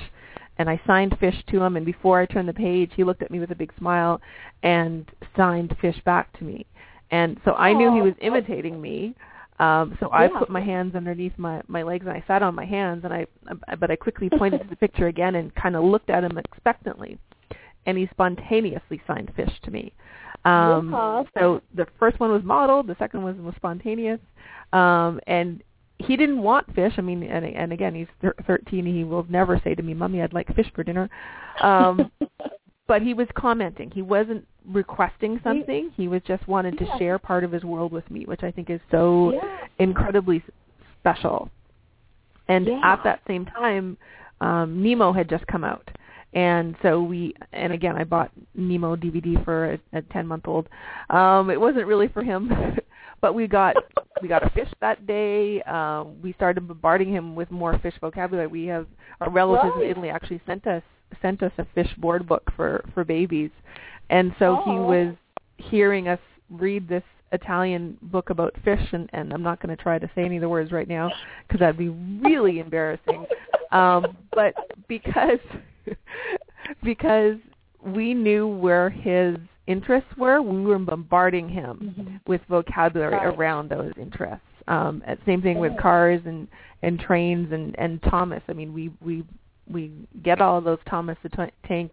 [0.59, 1.77] and I signed fish to him.
[1.77, 4.21] And before I turned the page, he looked at me with a big smile
[4.64, 6.66] and signed fish back to me.
[7.11, 9.14] And so I knew he was imitating me.
[9.61, 12.64] Um, so I put my hands underneath my my legs and I sat on my
[12.64, 13.27] hands and I
[13.79, 17.18] but I quickly pointed to the picture again and kind of looked at him expectantly,
[17.87, 19.92] and he spontaneously signed fish to me.
[20.44, 21.24] Um, Yeah.
[21.38, 24.20] so the first one was modeled, the second one was spontaneous,
[24.72, 25.62] um, and
[25.98, 26.94] he didn't want fish.
[26.96, 28.87] I mean, and and again, he's thir- 13.
[28.87, 31.11] He will never say to me, "Mummy, I'd like fish for dinner."
[31.61, 32.11] Um,
[32.87, 33.90] but he was commenting.
[33.90, 35.90] He wasn't requesting something.
[35.96, 36.98] He was just wanted to Yeah.
[36.98, 39.66] share part of his world with me, which I think is so yeah.
[39.79, 40.42] incredibly
[41.01, 41.51] special.
[42.48, 42.81] And Yeah.
[42.83, 43.98] at that same time,
[44.40, 45.90] um, Nemo had just come out.
[46.35, 50.69] And so we, and again, I bought Nemo DVD for a, a 10 month old.
[51.11, 52.51] Um, it wasn't really for him,
[53.21, 53.77] but we got,
[54.21, 55.62] we got a fish that day.
[55.62, 58.47] Um, we started bombarding him with more fish vocabulary.
[58.47, 58.87] We have,
[59.21, 60.83] our relatives in Italy actually sent us,
[61.23, 63.51] sent us a fish board book for, for babies.
[64.11, 65.14] And so he was
[65.57, 69.99] hearing us read this Italian book about fish, and, and I'm not going to try
[69.99, 71.11] to say any of the words right now
[71.47, 73.27] because that'd be really embarrassing.
[73.71, 74.55] Um, but
[74.88, 75.41] because
[76.83, 77.37] because
[77.85, 82.20] we knew where his interests were, we were bombarding him Mhm.
[82.27, 83.27] with vocabulary Right.
[83.38, 84.44] around those interests.
[84.66, 86.48] Um, same thing with cars and
[86.83, 88.42] and trains and and Thomas.
[88.48, 89.24] I mean, we we
[89.70, 89.90] we
[90.22, 91.92] get all of those Thomas the T- Tank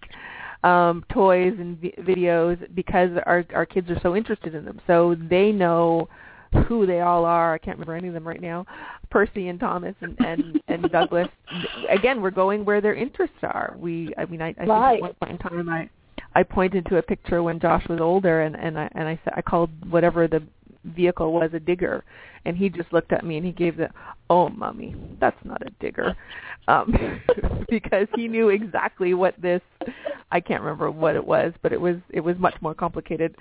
[0.63, 4.79] um, toys and vi- videos because our our kids are so interested in them.
[4.87, 6.09] So they know
[6.67, 7.53] who they all are.
[7.53, 8.65] I can't remember any of them right now.
[9.09, 11.27] Percy and Thomas and and, and Douglas.
[11.89, 13.75] Again, we're going where their interests are.
[13.77, 15.89] We, I mean, I, I think at one point in time I
[16.33, 19.33] I pointed to a picture when Josh was older, and and I and I said
[19.35, 20.43] I called whatever the
[20.85, 22.03] vehicle was a digger,
[22.45, 23.89] and he just looked at me and he gave the
[24.29, 26.15] oh mommy that's not a digger,
[26.67, 26.93] um,
[27.69, 29.61] because he knew exactly what this
[30.31, 33.35] I can't remember what it was, but it was it was much more complicated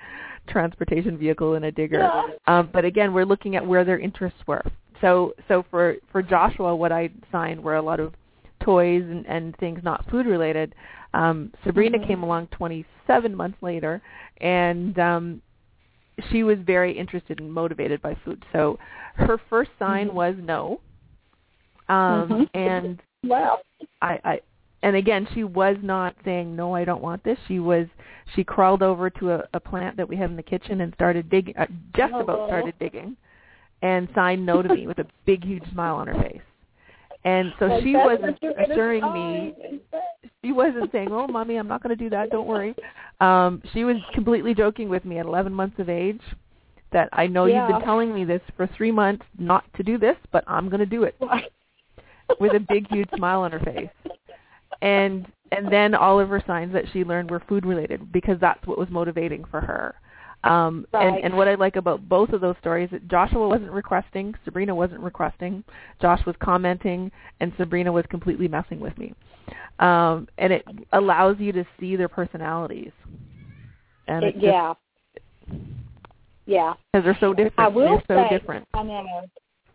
[0.48, 2.00] transportation vehicle than a digger.
[2.00, 2.22] Yeah.
[2.46, 4.62] Um, but again, we're looking at where their interests were.
[5.00, 8.14] So so for for Joshua, what I signed were a lot of
[8.62, 10.74] toys and, and things not food related.
[11.12, 12.06] Um, Sabrina Mhm.
[12.06, 14.02] came along 27 months later,
[14.40, 15.42] and um,
[16.30, 18.44] she was very interested and motivated by food.
[18.52, 18.78] So
[19.16, 20.14] her first sign Mhm.
[20.14, 20.80] was no,
[21.88, 22.48] um, Mhm.
[22.54, 23.60] and Wow.
[24.02, 24.40] I, I
[24.82, 27.38] and again she was not saying no I don't want this.
[27.48, 27.86] She was
[28.34, 31.30] she crawled over to a, a plant that we have in the kitchen and started
[31.30, 32.46] digging uh, just about Oh.
[32.46, 33.16] started digging
[33.82, 36.42] and signed no to me with a big huge smile on her face.
[37.24, 39.80] And so Like, she wasn't what you're gonna assuring me
[40.44, 42.30] she wasn't saying, "Oh, mommy, I'm not going to do that.
[42.30, 42.74] Don't worry."
[43.20, 46.20] Um, she was completely joking with me at 11 months of age
[46.92, 50.16] that I know you've been telling me this for three months not to do this,
[50.32, 51.16] but I'm going to do it
[52.40, 53.88] with a big, huge smile on her face.
[54.82, 58.66] And and then all of her signs that she learned were food related because that's
[58.66, 59.94] what was motivating for her.
[60.44, 64.34] Um, and, and what I like about both of those stories, that Joshua wasn't requesting,
[64.44, 65.64] Sabrina wasn't requesting,
[66.02, 69.14] Josh was commenting, and Sabrina was completely messing with me.
[69.78, 72.92] Um, and it allows you to see their personalities.
[74.06, 74.74] And It- just, yeah.
[76.46, 76.74] Yeah.
[76.92, 77.58] because they're so different.
[77.58, 78.68] I will they're so say, different.
[78.74, 79.22] I know.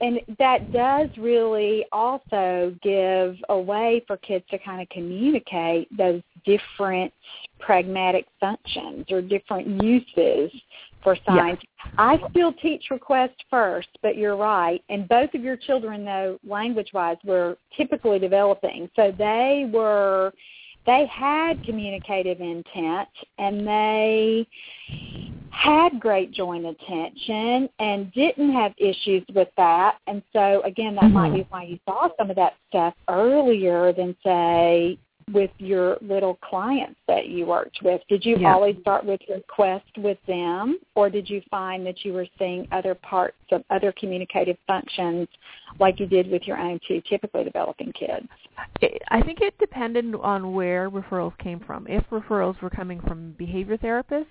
[0.02, 6.22] And that does really also give a way for kids to kind of communicate those
[6.46, 7.14] different
[7.60, 10.52] pragmatic functions or different uses
[11.04, 11.60] for signs.
[11.98, 14.84] I still teach request first, but you're right.
[14.90, 18.90] And both of your children, though, language-wise, were typically developing.
[18.96, 20.34] So they were,
[20.86, 24.48] they had communicative intent and they
[25.52, 29.98] had great joint attention and didn't have issues with that.
[30.08, 31.38] And so again, that might mm-hmm.
[31.38, 34.98] be why you saw some of that stuff earlier than say
[35.34, 38.02] with your little clients that you worked with.
[38.08, 38.54] Did you Yeah.
[38.54, 42.96] always start with request with them or did you find that you were seeing other
[42.96, 45.28] parts of other communicative functions
[45.80, 48.28] like you did with your own two typically developing kids?
[49.10, 51.86] I think it depended on where referrals came from.
[51.88, 54.26] If referrals were coming from behavior therapists,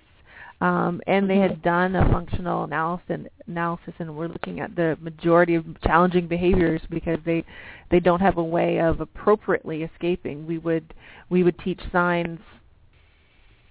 [0.61, 5.55] Um, and they had done a functional analysis analysis and we're looking at the majority
[5.55, 7.45] of challenging behaviors because they
[7.91, 10.47] they don't have a way of appropriately escaping.
[10.47, 10.95] We would
[11.31, 12.41] we would teach signs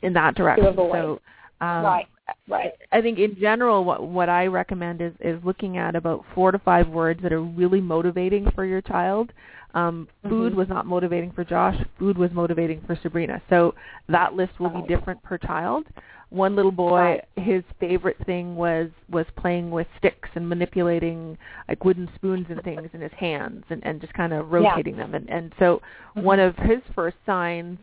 [0.01, 0.73] in that direction.
[0.75, 1.19] So
[1.59, 2.07] um, right.
[2.49, 2.73] Right.
[2.91, 6.59] I think in general, what what I recommend is is looking at about four to
[6.59, 9.31] five words that are really motivating for your child.
[9.73, 10.59] Um, food mm-hmm.
[10.59, 11.75] was not motivating for Josh.
[11.99, 13.41] Food was motivating for Sabrina.
[13.49, 13.75] So
[14.09, 15.85] that list will be different per child.
[16.29, 21.37] One little boy, his favorite thing was was playing with sticks and manipulating
[21.69, 25.03] like wooden spoons and things in his hands and and just kind of rotating yeah.
[25.03, 25.15] them.
[25.15, 25.81] And and so
[26.15, 26.25] mm-hmm.
[26.25, 27.79] one of his first signs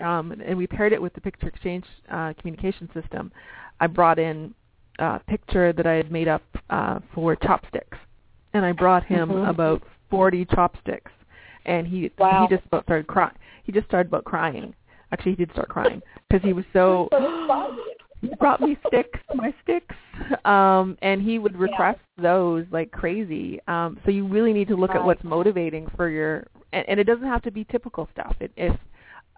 [0.00, 3.32] um, and we paired it with the picture exchange uh, communication system.
[3.80, 4.54] I brought in
[4.98, 7.98] a picture that I had made up uh, for chopsticks,
[8.52, 9.48] and I brought him mm-hmm.
[9.48, 11.12] about 40 chopsticks,
[11.66, 12.46] and he wow.
[12.48, 13.34] he just about started crying.
[13.64, 14.74] He just started about crying.
[15.12, 17.08] Actually, he did start crying because he was so.
[18.20, 19.94] he brought me sticks, my sticks,
[20.44, 22.22] um, and he would request yeah.
[22.24, 23.60] those like crazy.
[23.68, 25.00] Um, so you really need to look right.
[25.00, 28.36] at what's motivating for your, and, and it doesn't have to be typical stuff.
[28.40, 28.76] It, if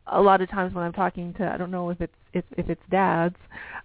[0.07, 2.69] a lot of times when I'm talking to I don't know if it's if, if
[2.69, 3.37] it's dads,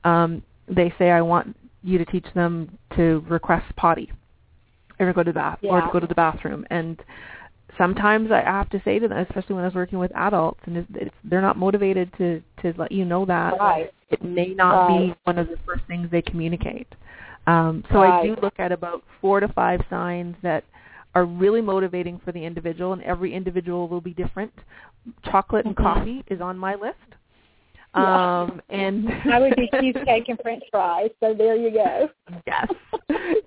[0.03, 4.11] um, they say I want you to teach them to request potty,
[4.99, 5.71] or go to the bath, yeah.
[5.71, 6.99] or to go to the bathroom, and
[7.77, 10.77] sometimes I have to say to them, especially when I was working with adults, and
[10.77, 13.91] it's, it's, they're not motivated to to let you know that right.
[14.09, 15.07] it may not right.
[15.07, 16.87] be one of the first things they communicate.
[17.47, 18.21] Um, so right.
[18.21, 20.63] I do look at about four to five signs that
[21.13, 24.51] are really motivating for the individual, and every individual will be different.
[25.23, 25.99] Chocolate and mm-hmm.
[25.99, 26.95] coffee is on my list.
[27.95, 28.41] Yeah.
[28.41, 31.09] Um, and I would do cheesecake and French fries.
[31.19, 32.09] So there you go.
[32.45, 32.67] Yes.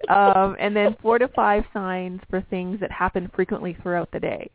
[0.09, 4.51] um, and then four to five signs for things that happen frequently throughout the day.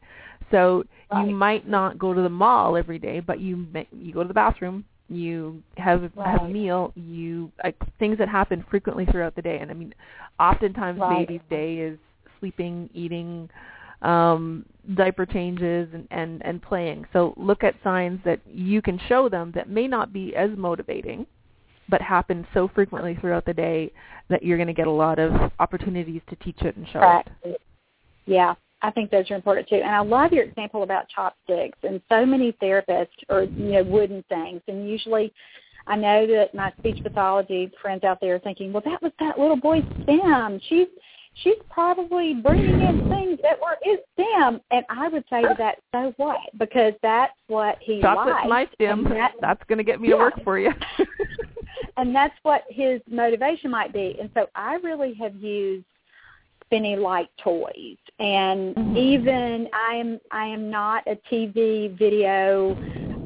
[0.52, 1.28] So right.
[1.28, 4.34] you might not go to the mall every day, but you you go to the
[4.34, 6.40] bathroom, you have right.
[6.40, 9.60] have a meal, you like things that happen frequently throughout the day.
[9.60, 9.94] And I mean,
[10.40, 11.28] oftentimes right.
[11.28, 11.98] baby's day is
[12.40, 13.50] sleeping, eating,
[14.04, 17.06] um, diaper changes, and, and, and playing.
[17.14, 21.26] So look at signs that you can show them that may not be as motivating,
[21.90, 23.92] but happen so frequently throughout the day
[24.30, 27.34] that you're going to get a lot of opportunities to teach it and show Practice.
[27.44, 27.62] it.
[28.26, 29.76] Yeah, I think those are important too.
[29.76, 31.78] And I love your example about chopsticks.
[31.84, 34.62] And so many therapists are, you know, wooden things.
[34.68, 35.34] And usually
[35.88, 39.38] I know that my speech pathology friends out there are thinking, well, that was that
[39.38, 40.60] little boy's stim.
[40.70, 40.88] She's
[41.36, 44.62] she's probably bringing in things that were his stim.
[44.72, 46.40] And I would say to that, so what?
[46.58, 48.50] Because that's what he Chocolate's likes.
[48.50, 49.04] my stim.
[49.06, 50.16] That, that's going to get me yeah.
[50.16, 50.72] to work for you.
[51.98, 54.16] and that's what his motivation might be.
[54.20, 55.86] And so I really have used
[56.66, 57.98] Spinny like toys.
[58.20, 58.98] And mm-hmm.
[58.98, 62.78] even I am I am not a TV video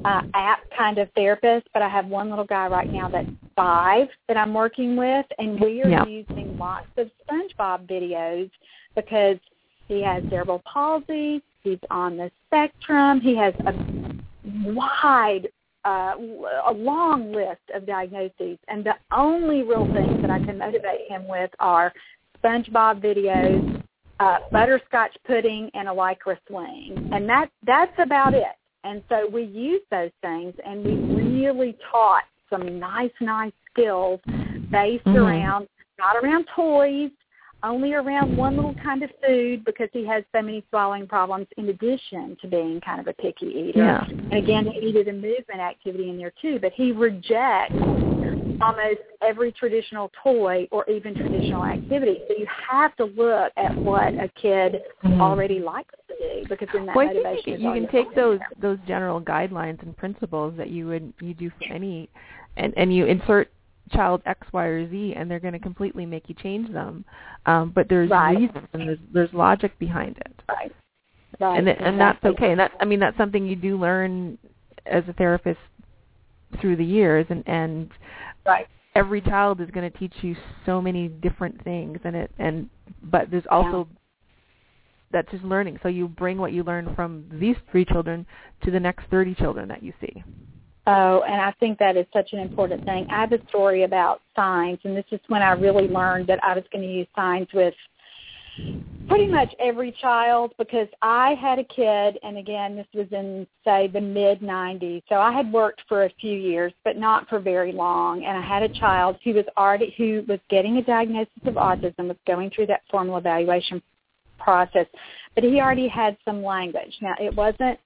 [0.05, 4.07] uh, app kind of therapist, but I have one little guy right now that's five
[4.29, 6.05] that I'm working with, and we are yeah.
[6.05, 8.49] using lots of SpongeBob videos
[8.95, 9.37] because
[9.87, 13.73] he has cerebral palsy, he's on the spectrum, he has a
[14.71, 15.49] wide
[15.83, 16.15] uh,
[16.67, 21.27] a long list of diagnoses, and the only real things that I can motivate him
[21.27, 21.93] with are
[22.43, 23.81] SpongeBob videos,
[24.19, 28.43] uh, butterscotch pudding, and a lycra swing, and that that's about it.
[28.83, 34.19] And so we use those things, and we really taught some nice, nice skills
[34.71, 35.17] based mm-hmm.
[35.17, 35.67] around
[35.99, 37.09] not around toys,
[37.63, 41.69] only around one little kind of food because he has so many swallowing problems in
[41.69, 43.79] addition to being kind of a picky eater.
[43.79, 44.05] Yeah.
[44.07, 47.73] And again, he needed a movement activity in there too, but he rejects
[48.61, 52.19] almost every traditional toy or even traditional activity.
[52.27, 55.21] So you have to look at what a kid mm-hmm.
[55.21, 58.77] already likes to do because then that well, motivation think you can take those those
[58.87, 62.09] general guidelines and principles that you would you do for any
[62.57, 63.51] and and you insert
[63.91, 67.05] child X, Y, or Z, and they're going to completely make you change them.
[67.45, 68.37] Um, but there's right.
[68.37, 70.41] reasons and there's there's logic behind it.
[70.49, 70.71] Right.
[71.39, 71.57] Right.
[71.59, 71.87] And exactly.
[71.87, 72.51] and that's okay.
[72.51, 74.37] And that I mean that's something you do learn
[74.85, 75.59] as a therapist
[76.61, 77.91] through the years, and and
[78.45, 78.67] right.
[78.95, 80.35] every child is going to teach you
[80.65, 82.69] so many different things, and it and
[83.03, 83.97] but there's also yeah.
[85.11, 85.79] that's just learning.
[85.83, 88.25] So you bring what you learn from these three children
[88.63, 90.23] to the next 30 children that you see.
[90.89, 93.07] Oh, and I think that is such an important thing.
[93.11, 96.55] I have a story about signs, and this is when I really learned that I
[96.55, 97.73] was going to use signs with
[99.09, 103.87] pretty much every child because I had a kid, and again, this was in, say,
[103.87, 105.03] the mid-90s.
[105.09, 108.41] So I had worked for a few years, but not for very long, and I
[108.41, 112.49] had a child who was already, who was getting a diagnosis of autism, was going
[112.49, 113.81] through that formal evaluation
[114.39, 114.85] process,
[115.35, 116.97] but he already had some language.
[117.01, 117.77] Now, it wasn't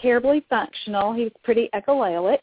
[0.00, 1.12] terribly functional.
[1.12, 2.40] He was pretty echolalic,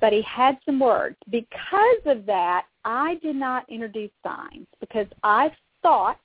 [0.00, 1.16] but he had some words.
[1.30, 5.50] Because of that, I did not introduce signs because I
[5.82, 6.18] thought,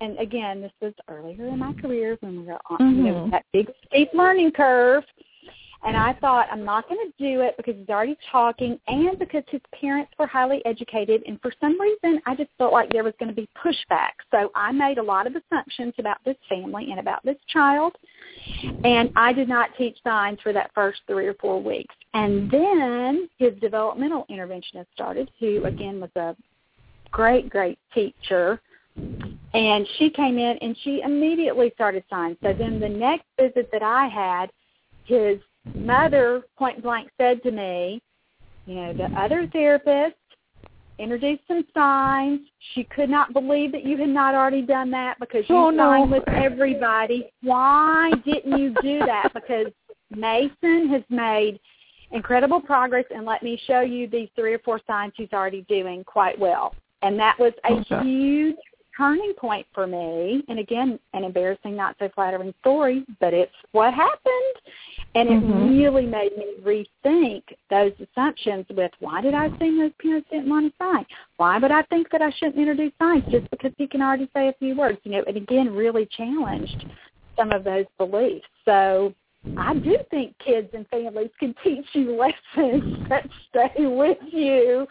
[0.00, 3.06] and again, this was earlier in my career when we were on mm-hmm.
[3.06, 3.30] you know, mm-hmm.
[3.30, 5.04] that big steep learning curve.
[5.84, 9.42] And I thought, I'm not going to do it because he's already talking and because
[9.48, 11.22] his parents were highly educated.
[11.26, 14.12] And for some reason, I just felt like there was going to be pushback.
[14.30, 17.94] So I made a lot of assumptions about this family and about this child.
[18.84, 21.94] And I did not teach signs for that first three or four weeks.
[22.14, 26.36] And then his developmental interventionist started, who, again, was a
[27.10, 28.60] great, great teacher.
[29.54, 32.36] And she came in and she immediately started signs.
[32.42, 34.50] So then the next visit that I had,
[35.04, 35.38] his
[35.74, 38.00] mother point blank said to me,
[38.66, 40.16] you know, the other therapist
[40.98, 42.40] introduced some signs.
[42.74, 46.10] She could not believe that you had not already done that because you oh, signed
[46.10, 46.18] no.
[46.18, 47.30] with everybody.
[47.42, 49.32] Why didn't you do that?
[49.34, 49.66] Because
[50.10, 51.58] Mason has made
[52.12, 56.04] incredible progress and let me show you these three or four signs he's already doing
[56.04, 56.74] quite well.
[57.02, 58.08] And that was a okay.
[58.08, 58.56] huge
[58.96, 60.42] turning point for me.
[60.48, 64.56] And again, an embarrassing, not so flattering story, but it's what happened.
[65.14, 65.68] And it mm-hmm.
[65.68, 70.72] really made me rethink those assumptions with why did I assume those parents didn't want
[70.72, 71.04] to sign?
[71.36, 74.48] Why would I think that I shouldn't introduce signs just because he can already say
[74.48, 74.98] a few words?
[75.04, 76.86] You know, and again really challenged
[77.36, 78.46] some of those beliefs.
[78.64, 79.14] So
[79.58, 84.86] I do think kids and families can teach you lessons that stay with you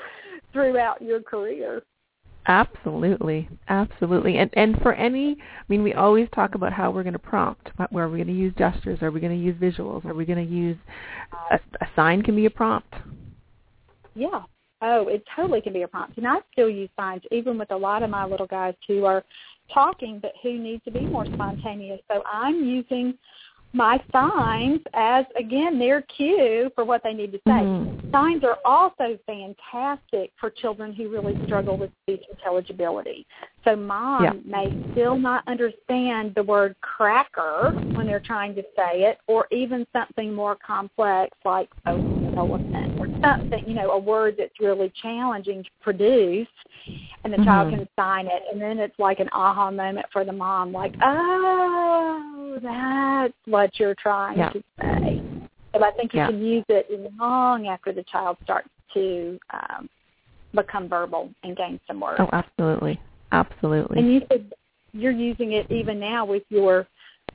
[0.53, 1.83] throughout your career.
[2.47, 7.13] Absolutely, absolutely, and and for any, I mean, we always talk about how we're going
[7.13, 7.69] to prompt.
[7.91, 9.01] Where are we going to use gestures?
[9.03, 10.03] Are we going to use visuals?
[10.05, 10.77] Are we going to use
[11.51, 12.23] a, a sign?
[12.23, 12.93] Can be a prompt.
[14.15, 14.41] Yeah.
[14.81, 17.77] Oh, it totally can be a prompt, and I still use signs even with a
[17.77, 19.23] lot of my little guys who are
[19.71, 22.01] talking, but who need to be more spontaneous.
[22.11, 23.13] So I'm using
[23.73, 27.51] my signs as again their cue for what they need to say.
[27.51, 28.11] Mm-hmm.
[28.11, 33.25] Signs are also fantastic for children who really struggle with speech intelligibility.
[33.63, 34.33] So mom yeah.
[34.45, 39.85] may still not understand the word cracker when they're trying to say it, or even
[39.93, 41.69] something more complex like
[42.41, 46.47] elephant or something, you know, a word that's really challenging to produce
[47.23, 47.43] and the mm-hmm.
[47.43, 50.93] child can sign it and then it's like an aha moment for the mom, like,
[51.01, 54.49] Oh, that's what you're trying yeah.
[54.49, 55.21] to say.
[55.73, 56.27] But I think you yeah.
[56.27, 56.87] can use it
[57.17, 59.89] long after the child starts to um
[60.53, 62.19] become verbal and gain some words.
[62.19, 62.99] Oh, absolutely.
[63.31, 63.99] Absolutely.
[63.99, 64.51] And you said
[64.93, 66.87] you're using it even now with your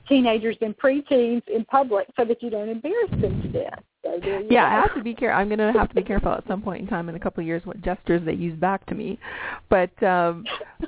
[0.07, 3.83] teenagers and preteens in public so that you don't embarrass them to death.
[4.23, 5.39] So yeah, I have to be careful.
[5.39, 7.41] I'm going to have to be careful at some point in time in a couple
[7.41, 9.19] of years what gestures they use back to me.
[9.69, 10.45] But um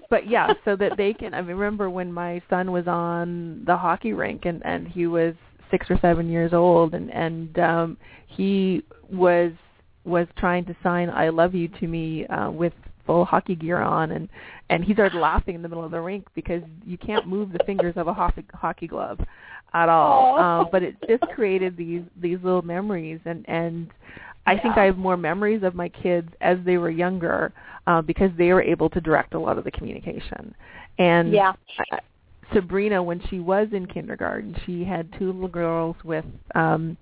[0.09, 4.13] but yeah, so that they can I remember when my son was on the hockey
[4.13, 5.33] rink and and he was
[5.71, 7.97] 6 or 7 years old and and um
[8.27, 9.51] he was
[10.05, 12.73] was trying to sign I love you to me uh with
[13.05, 14.29] full hockey gear on and
[14.69, 17.63] and he started laughing in the middle of the rink because you can't move the
[17.65, 19.19] fingers of a hockey hockey glove
[19.73, 23.89] at all um but it just created these these little memories and and
[24.45, 24.61] I yeah.
[24.63, 27.53] think I have more memories of my kids as they were younger
[27.85, 30.55] uh, because they were able to direct a lot of the communication.
[30.97, 31.53] And yeah.
[32.53, 36.97] Sabrina, when she was in kindergarten, she had two little girls with um,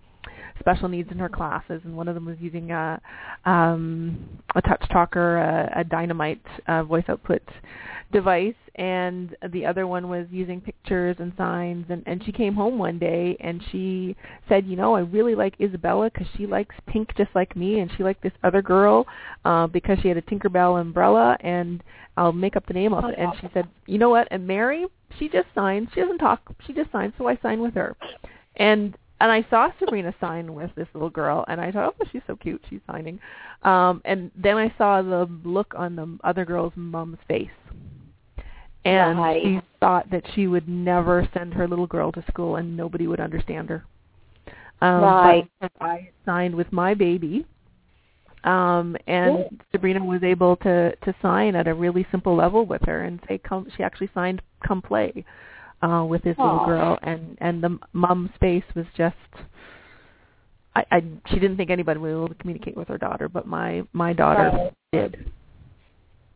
[0.60, 3.02] special needs in her classes, and one of them was using a
[3.46, 7.42] um, a touch talker, a, a DynaMyte uh, voice output
[8.12, 11.86] device, and the other one was using pictures and signs.
[11.90, 14.16] And, and she came home one day and she
[14.48, 17.92] said, you know, I really like Isabella because she likes pink just like me, and
[17.96, 19.06] she liked this other girl
[19.46, 21.84] uh, because she had a Tinkerbell umbrella, and
[22.16, 23.16] I'll make up the name of it.
[23.18, 24.28] And she said, you know what?
[24.32, 24.86] And Mary,
[25.20, 25.90] she just signs.
[25.94, 26.42] She doesn't talk.
[26.66, 27.96] She just signs, so I sign with her.
[28.56, 32.22] And and I saw Sabrina sign with this little girl, and I thought, oh, she's
[32.28, 33.20] so cute, she's signing.
[33.64, 37.50] Um, and then I saw the look on the other girl's mom's face,
[38.88, 39.42] and right.
[39.44, 43.20] she thought that she would never send her little girl to school, and nobody would
[43.20, 43.86] understand her.
[44.82, 45.50] Um, right.
[45.60, 47.46] But I signed with my baby,
[48.44, 49.62] um, and.
[49.72, 53.38] Sabrina was able to to sign at a really simple level with her and say,
[53.40, 55.26] "Come." She actually signed, "Come play."
[55.82, 56.52] uh, with this Aww.
[56.52, 59.16] little girl, and and the mom's face was just.
[60.76, 63.48] I, I she didn't think anybody would be able to communicate with her daughter, but
[63.48, 64.74] my my daughter right.
[64.92, 65.32] did.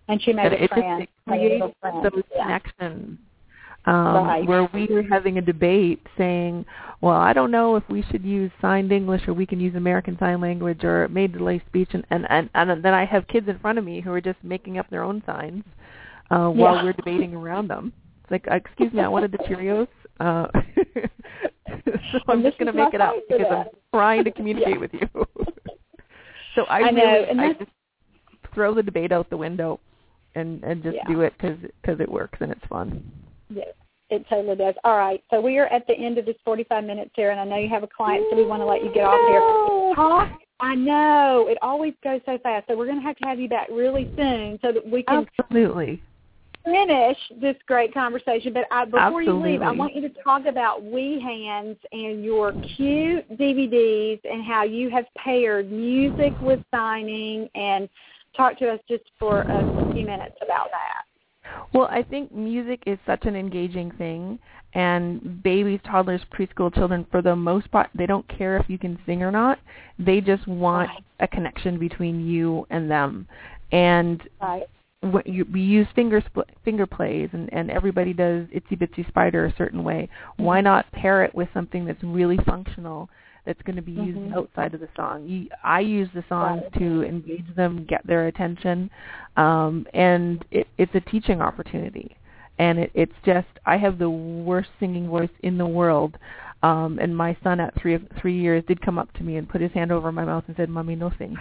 [0.07, 1.01] And she made and a it friend.
[1.01, 2.43] Just, created those yeah.
[2.43, 3.19] connections
[3.85, 4.45] um, right.
[4.45, 6.65] where we were having a debate saying,
[7.01, 10.17] well, I don't know if we should use signed English or we can use American
[10.19, 13.57] Sign Language or made delay speech, and, and, and, and then I have kids in
[13.59, 15.63] front of me who are just making up their own signs
[16.29, 16.83] uh, while yeah.
[16.83, 17.91] we're debating around them
[18.23, 19.87] It's like, uh, excuse me, I wanted the Cheerios.
[20.19, 20.47] Uh,
[22.11, 24.79] so I'm just going to make it up because I'm trying to communicate yeah.
[24.79, 25.09] with you.
[26.53, 27.71] So I, I know, really, I just
[28.53, 29.79] throw the debate out the window,
[30.35, 31.07] and and just Yeah.
[31.07, 33.03] do it because because it works and it's fun.
[33.49, 33.73] Yes,
[34.09, 34.75] it totally does.
[34.83, 37.43] All right, so we are at the end of this 45 minutes here, and I
[37.43, 39.95] know you have a client, so we want to let you get off here.
[39.95, 40.29] Talk.
[40.59, 43.49] I know it always goes so fast, so we're going to have to have you
[43.49, 46.01] back really soon so that we can Absolutely.
[46.63, 48.53] finish this great conversation.
[48.53, 52.53] But I, before you leave, I want you to talk about Wee Hands and your
[52.75, 57.89] cute DVDs and how you have paired music with signing, and
[58.35, 61.03] talk to us just for a few minutes about that.
[61.73, 64.39] Well, I think music is such an engaging thing,
[64.73, 68.97] and babies, toddlers, preschool children, for the most part, they don't care if you can
[69.05, 69.59] sing or not.
[69.99, 71.03] They just want Right.
[71.19, 73.27] a connection between you and them.
[73.71, 74.67] And Right.
[75.01, 79.45] what you, we use finger spl- finger plays, and, and everybody does Itsy Bitsy Spider
[79.45, 80.07] a certain way.
[80.37, 80.65] Why mm-hmm.
[80.65, 83.09] not pair it with something that's really functional?
[83.45, 84.35] That's going to be used Mhm.
[84.35, 85.25] outside of the song.
[85.25, 86.73] You, I use the songs Right.
[86.73, 88.91] to engage them, get their attention,
[89.35, 92.15] um, and it, it's a teaching opportunity.
[92.59, 96.17] And it, it's just I have the worst singing voice in the world,
[96.61, 99.61] um, and my son at three three years did come up to me and put
[99.61, 101.35] his hand over my mouth and said, "Mommy, no sing."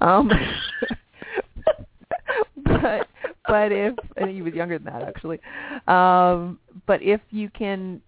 [0.00, 0.30] Um,
[2.64, 3.06] but
[3.46, 5.40] but if and he was younger than that actually,
[5.88, 8.00] um, but if you can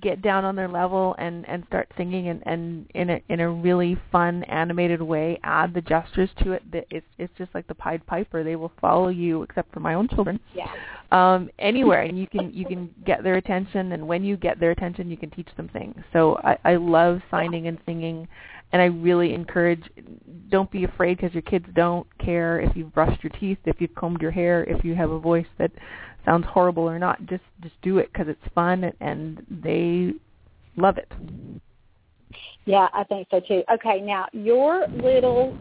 [0.00, 3.50] get down on their level and and start singing and and in a in a
[3.50, 7.74] really fun animated way add the gestures to it that it's it's just like the
[7.74, 8.42] pied piper.
[8.42, 10.40] They will follow you except for my own children.
[10.54, 10.70] Yeah.
[11.12, 14.70] um anywhere and you can you can get their attention and when you get their
[14.70, 15.96] attention you can teach them things.
[16.12, 18.26] So i i love signing and singing
[18.72, 19.82] and i really encourage
[20.50, 23.94] don't be afraid because your kids don't care if you've brushed your teeth if you've
[23.94, 25.70] combed your hair if you have a voice that
[26.24, 30.12] sounds horrible or not just just do it because it's fun and and they
[30.76, 31.10] love it
[32.66, 33.62] Yeah, I think so too.
[33.72, 35.54] Okay, now your little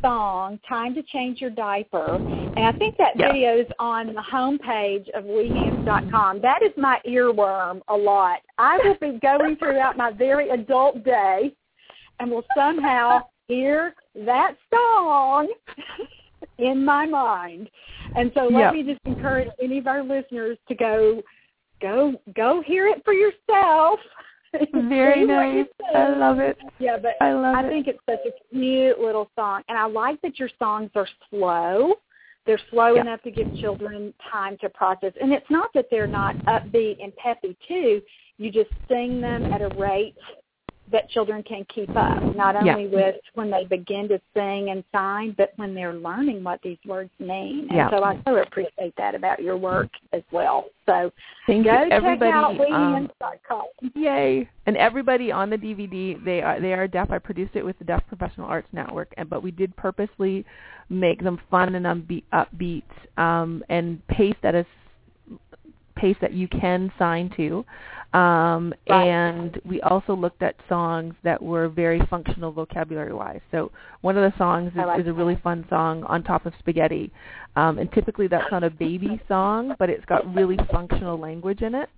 [0.00, 3.32] song, Time to Change Your Diaper, and I think that Yeah.
[3.32, 6.40] video is on the homepage of weehands.com.
[6.40, 8.40] That is my earworm a lot.
[8.58, 11.52] I will be going throughout my very adult day
[12.20, 15.52] and will somehow hear that song
[16.58, 17.70] in my mind.
[18.16, 18.72] And so let Yep.
[18.72, 21.22] me just encourage any of our listeners to go
[21.80, 24.00] go go hear it for yourself.
[24.72, 27.88] very See what you nice i love it Yeah, but i love I it think
[27.88, 31.94] it's such a cute little song, and I like that your songs are slow.
[32.46, 33.00] They're slow Yeah.
[33.00, 37.14] enough to give children time to process, and it's not that they're not upbeat and
[37.16, 38.00] peppy too.
[38.38, 40.14] You just sing them at a rate
[40.92, 42.74] that children can keep up, not Yeah.
[42.74, 46.78] only with when they begin to sing and sign, but when they're learning what these
[46.84, 47.60] words mean.
[47.70, 47.90] And Yeah.
[47.90, 50.66] so I so appreciate that about your work as well.
[50.86, 51.10] So
[51.46, 53.10] thank go you check everybody out um,
[53.94, 54.48] Yay!
[54.66, 57.10] And everybody on the DVD, they are they are deaf.
[57.10, 60.44] I produced it with the Deaf Professional Arts Network, and but we did purposely
[60.90, 62.82] make them fun and upbeat, upbeat
[63.16, 64.66] um, and pace at a
[65.96, 67.64] pace that you can sign to.
[68.14, 69.08] Um, Right.
[69.08, 73.40] And we also looked at songs that were very functional vocabulary-wise.
[73.50, 76.52] So one of the songs is, like is a really fun song, "On Top of
[76.60, 77.10] Spaghetti,"
[77.56, 81.74] um, and typically that's not a baby song, but it's got really functional language in
[81.74, 81.88] it.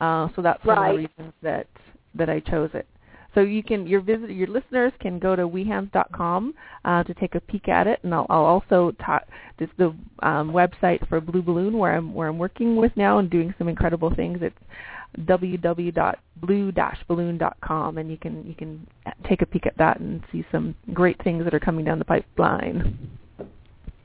[0.00, 1.66] Uh, so that's one of the reasons that
[2.14, 2.86] that I chose it.
[3.34, 6.54] So you can your visit your listeners can go to weehands.com
[6.84, 9.22] uh, to take a peek at it, and I'll, I'll also talk.
[9.58, 13.30] This the um, website for Blue Balloon where I'm where I'm working with now and
[13.30, 14.40] doing some incredible things.
[14.42, 14.58] It's
[15.20, 18.86] www.blue-balloon.com, and you can you can
[19.28, 22.04] take a peek at that and see some great things that are coming down the
[22.04, 22.98] pipeline.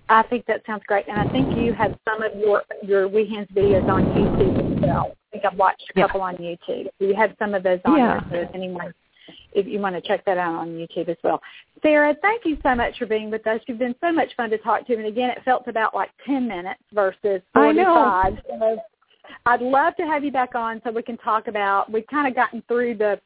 [0.09, 3.27] I think that sounds great, and I think you have some of your your Wee
[3.29, 5.11] Hands videos on YouTube as well.
[5.11, 6.07] I think I've watched a Yeah.
[6.07, 6.87] couple on YouTube.
[6.99, 8.19] You have some of those on Yeah.
[8.29, 8.93] there, so if anyone,
[9.53, 11.41] if you want to check that out on YouTube as well.
[11.81, 13.59] Sara, thank you so much for being with us.
[13.67, 16.47] You've been so much fun to talk to, and again, it felt about like ten
[16.47, 17.93] minutes versus I know.
[17.93, 18.39] forty-five.
[18.47, 18.81] So
[19.45, 21.91] I'd love to have you back on so we can talk about.
[21.91, 23.19] We've kind of gotten through the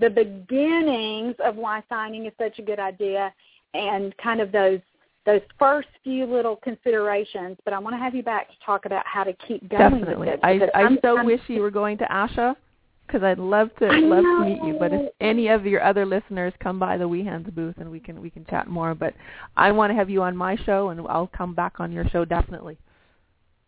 [0.00, 3.32] the beginnings of why signing is such a good idea,
[3.74, 4.80] and kind of those
[5.26, 9.06] those first few little considerations, but I want to have you back to talk about
[9.06, 10.28] how to keep going Definitely.
[10.28, 10.40] with this.
[10.42, 12.56] I I I'm- so I'm- wish you were going to ASHA
[13.06, 14.76] because I'd love to I love to meet you.
[14.78, 18.00] But if any of your other listeners come by the Wee Hands booth and we
[18.00, 18.94] can we can chat more.
[18.94, 19.14] But
[19.56, 22.24] I want to have you on my show and I'll come back on your show
[22.24, 22.78] definitely.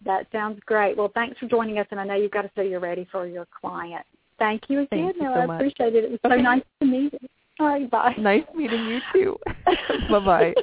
[0.04, 0.96] That sounds great.
[0.96, 3.26] Well, thanks for joining us, and I know you've got to say you're ready for
[3.26, 4.04] your client.
[4.38, 5.12] Thank you again.
[5.12, 5.56] Thank you so I much.
[5.56, 6.04] appreciate it.
[6.04, 7.28] It was so nice to meet you.
[7.58, 8.14] All right, bye.
[8.18, 9.38] Nice meeting you too.
[10.10, 10.54] bye bye.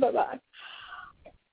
[0.00, 0.38] bye bye.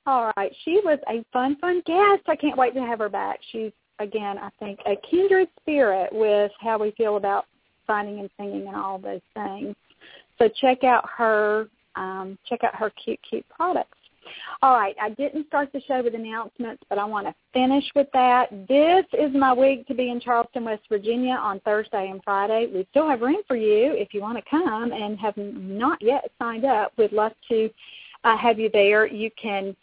[0.05, 0.51] All right.
[0.63, 2.23] She was a fun, fun guest.
[2.27, 3.39] I can't wait to have her back.
[3.51, 7.45] She's again, I think, a kindred spirit with how we feel about
[7.87, 9.75] signing and singing and all those things.
[10.37, 13.97] So check out her um, check out her cute, cute products.
[14.61, 18.07] All right, I didn't start the show with announcements, but I want to finish with
[18.13, 18.49] that.
[18.67, 22.69] This is my week to be in Charleston, West Virginia on Thursday and Friday.
[22.73, 26.31] We still have room for you if you want to come and have not yet
[26.39, 26.91] signed up.
[26.97, 27.69] We'd love to
[28.23, 29.07] uh, have you there.
[29.07, 29.75] You can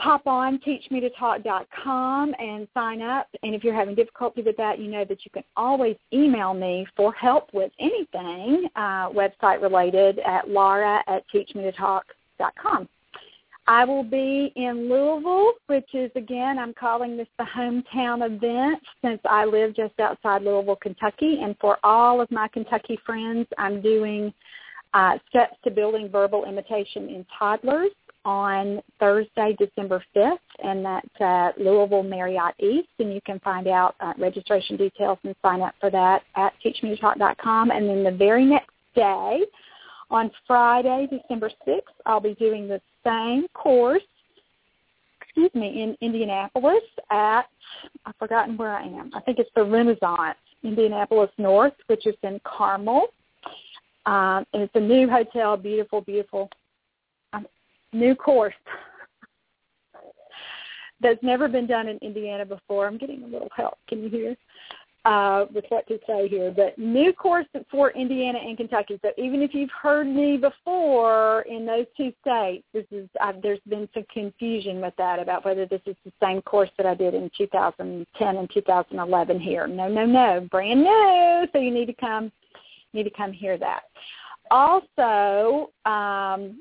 [0.00, 3.28] pop on teachmetotalk.com and sign up.
[3.42, 6.86] And if you're having difficulty with that, you know that you can always email me
[6.96, 12.88] for help with anything uh, website related at laura at teachmetotalk.com.
[13.70, 19.20] I will be in Louisville, which is again, I'm calling this the hometown event since
[19.24, 21.38] I live just outside Louisville, Kentucky.
[21.40, 24.34] And for all of my Kentucky friends, I'm doing
[24.92, 27.92] uh, steps to building verbal imitation in toddlers
[28.24, 32.88] on Thursday, December 5th, and that's at Louisville Marriott East.
[32.98, 37.70] And you can find out uh, registration details and sign up for that at teachmetotalk.com.
[37.70, 39.44] And then the very next day,
[40.10, 44.02] on Friday, December 6th, I'll be doing the same course,
[45.20, 47.42] excuse me, in Indianapolis at,
[48.04, 49.10] I've forgotten where I am.
[49.14, 53.08] I think it's the Renaissance, Indianapolis North, which is in Carmel.
[54.06, 56.48] Um, and it's a new hotel, beautiful, beautiful,
[57.32, 57.46] um,
[57.92, 58.54] new course
[61.00, 62.86] that's never been done in Indiana before.
[62.86, 63.78] I'm getting a little help.
[63.88, 64.36] Can you hear?
[65.04, 68.98] Uh, with what to say here, but new course for Indiana and Kentucky.
[69.02, 73.08] So even if you've heard me before in those two states, this is
[73.42, 76.94] there's been some confusion with that about whether this is the same course that I
[76.94, 79.66] did in 2010 and 2011 here.
[79.66, 81.48] No, no, no, brand new.
[81.52, 82.30] So you need to come,
[82.92, 83.84] need to come hear that.
[84.50, 86.60] Also, um,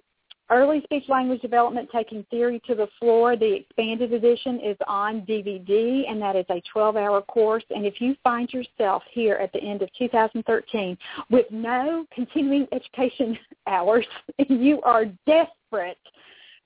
[0.51, 6.09] Early Speech Language Development Taking Theory to the Floor, the expanded edition is on DVD,
[6.09, 7.63] and that is a 12-hour course.
[7.69, 10.97] And if you find yourself here at the end of 2013
[11.29, 13.37] with no continuing education
[13.67, 14.05] hours,
[14.49, 15.99] you are desperate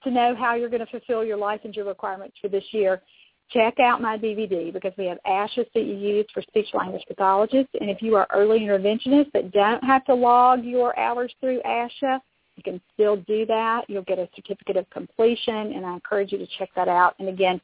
[0.03, 3.01] to know how you're going to fulfill your licensure requirements for this year,
[3.49, 7.73] check out my DVD because we have ASHA CEUs for speech language pathologists.
[7.79, 12.19] And if you are early interventionists that don't have to log your hours through ASHA,
[12.56, 13.86] you can still do that.
[13.88, 17.16] You'll get a certificate of completion, and I encourage you to check that out.
[17.20, 17.60] And again,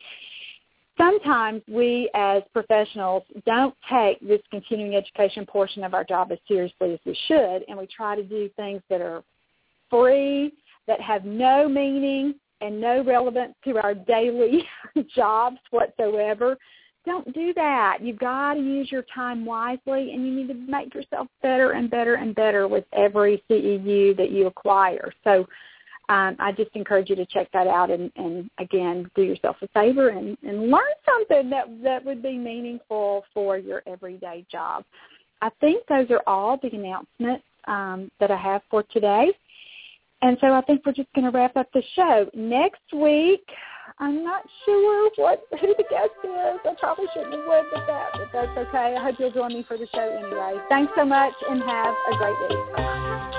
[0.97, 6.93] sometimes we as professionals don't take this continuing education portion of our job as seriously
[6.93, 9.23] as we should, and we try to do things that are
[9.89, 10.53] free,
[10.87, 14.63] that have no meaning and no relevance to our daily
[15.15, 16.57] jobs whatsoever
[17.05, 17.99] don't do that.
[18.01, 21.89] You've got to use your time wisely, and you need to make yourself better and
[21.89, 25.11] better and better with every CEU that you acquire.
[25.23, 25.47] So
[26.09, 29.67] um, I just encourage you to check that out and, and again, do yourself a
[29.67, 34.83] favor and, and learn something that, that would be meaningful for your everyday job.
[35.41, 39.31] I think those are all the announcements um, that I have for today.
[40.21, 42.29] And so I think we're just going to wrap up the show.
[42.33, 43.45] Next week,
[43.97, 46.59] I'm not sure what who the guest is.
[46.65, 48.95] I probably shouldn't have led with that, but that's okay.
[48.95, 50.61] I hope you'll join me for the show anyway.
[50.69, 52.75] Thanks so much and have a great week.
[52.75, 53.38] Bye.